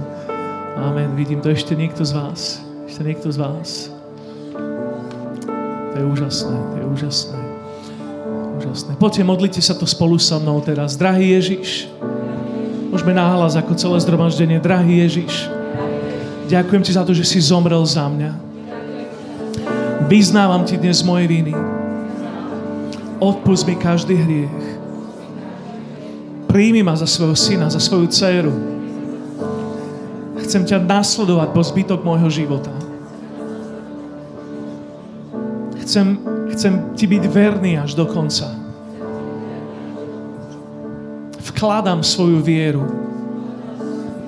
[0.78, 1.18] Amen.
[1.18, 2.62] Vidím to ešte niekto z vás.
[2.86, 3.90] Ešte niekto z vás.
[5.90, 7.40] To je úžasné, to je úžasné.
[8.62, 8.92] Úžasné.
[9.02, 10.94] Poďte, modlite sa to spolu so mnou teraz.
[10.94, 11.90] Drahý Ježiš,
[12.94, 14.62] môžeme nahlas ako celé zdromaždenie.
[14.62, 15.50] Drahý Ježiš,
[16.46, 18.49] ďakujem ti za to, že si zomrel za mňa.
[20.10, 21.54] Vyznávam ti dnes moje viny.
[23.22, 24.66] Odpust mi každý hriech.
[26.50, 28.50] Príjmi ma za svojho syna, za svoju dceru.
[30.42, 32.74] Chcem ťa nasledovať po zbytok môjho života.
[35.86, 36.18] Chcem,
[36.58, 38.50] chcem ti byť verný až do konca.
[41.54, 42.82] Vkladám svoju vieru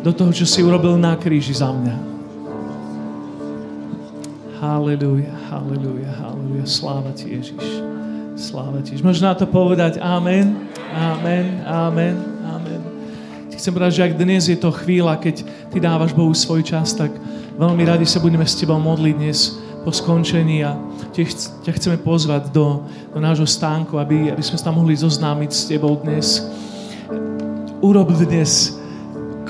[0.06, 2.11] do toho, čo si urobil na kríži za mňa.
[4.62, 6.70] Halleluja, halleluja, halleluja.
[6.70, 7.82] Sláva ti, Ježiš.
[8.38, 8.94] Sláva ti.
[9.02, 12.14] Môžeš na to povedať amen, amen, amen,
[12.46, 12.82] amen.
[13.50, 15.42] Ti chcem povedať, že ak dnes je to chvíľa, keď
[15.74, 17.10] ty dávaš Bohu svoj čas, tak
[17.58, 20.78] veľmi radi sa budeme s tebou modliť dnes po skončení a
[21.10, 25.66] ťa chceme pozvať do, do nášho stánku, aby, aby sme sa tam mohli zoznámiť s
[25.66, 26.46] tebou dnes.
[27.82, 28.78] Urob dnes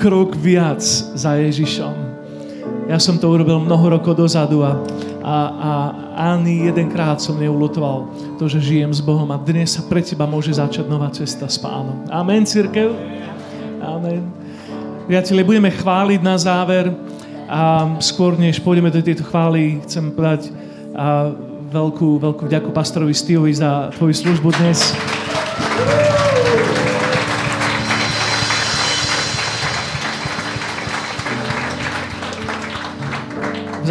[0.00, 0.80] krok viac
[1.12, 2.11] za Ježišom
[2.88, 4.78] ja som to urobil mnoho rokov dozadu a,
[5.22, 5.70] a, a
[6.34, 10.54] ani jedenkrát som neulotoval to, že žijem s Bohom a dnes sa pre teba môže
[10.54, 12.02] začať nová cesta s pánom.
[12.10, 12.90] Amen, církev?
[13.82, 14.26] Amen.
[15.06, 16.90] Priatelia, budeme chváliť na záver
[17.50, 20.54] a skôr než pôjdeme do tejto chvály, chcem povedať
[20.92, 21.32] a
[21.72, 24.92] veľkú, veľkú vďaku pastorovi Steveovi za tvoju službu dnes.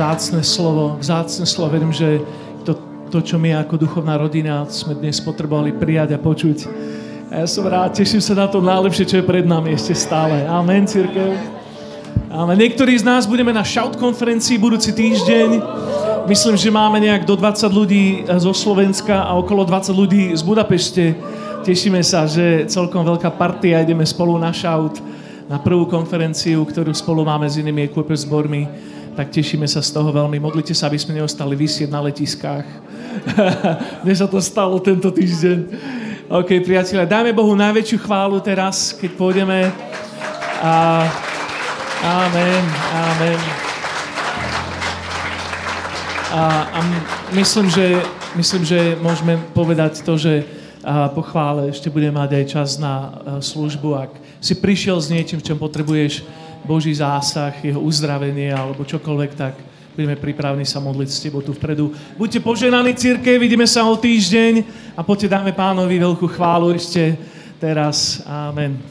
[0.02, 1.78] Vzácne slovo, vzácne slovo.
[1.78, 2.26] Verím, že
[2.66, 2.74] to,
[3.14, 6.66] to, čo my ako duchovná rodina sme dnes potrebovali prijať a počuť.
[7.30, 10.42] A ja som rád, teším sa na to najlepšie, čo je pred nami ešte stále.
[10.50, 11.38] Amen, církev.
[12.34, 12.58] Amen.
[12.58, 15.62] Niektorí z nás budeme na shout konferencii budúci týždeň.
[16.26, 21.14] Myslím, že máme nejak do 20 ľudí zo Slovenska a okolo 20 ľudí z Budapešte.
[21.62, 24.98] Tešíme sa, že celkom veľká partia ideme spolu na shout
[25.46, 28.66] na prvú konferenciu, ktorú spolu máme s inými equipe zbormi
[29.16, 30.40] tak tešíme sa z toho veľmi.
[30.40, 32.64] Modlite sa, aby sme neostali vysieť na letiskách.
[34.04, 35.58] Mne sa to stalo tento týždeň.
[36.32, 39.68] OK, priatelia, dáme Bohu najväčšiu chválu teraz, keď pôjdeme.
[40.64, 41.04] A...
[42.02, 42.64] Amen,
[42.98, 43.40] amen.
[46.32, 46.42] A,
[46.72, 46.80] a
[47.36, 48.00] myslím, že,
[48.34, 50.48] myslím, že môžeme povedať to, že
[50.82, 53.90] a po chvále ešte budeme mať aj čas na službu.
[54.02, 56.26] Ak si prišiel s niečím, v čom potrebuješ
[56.66, 59.54] Boží zásah, jeho uzdravenie alebo čokoľvek, tak
[59.96, 61.92] budeme pripravení sa modliť s tebou tu vpredu.
[62.18, 64.64] Buďte poženaní církev, vidíme sa o týždeň
[64.96, 67.18] a poďte dáme pánovi veľkú chválu ešte
[67.60, 68.24] teraz.
[68.26, 68.91] Amen.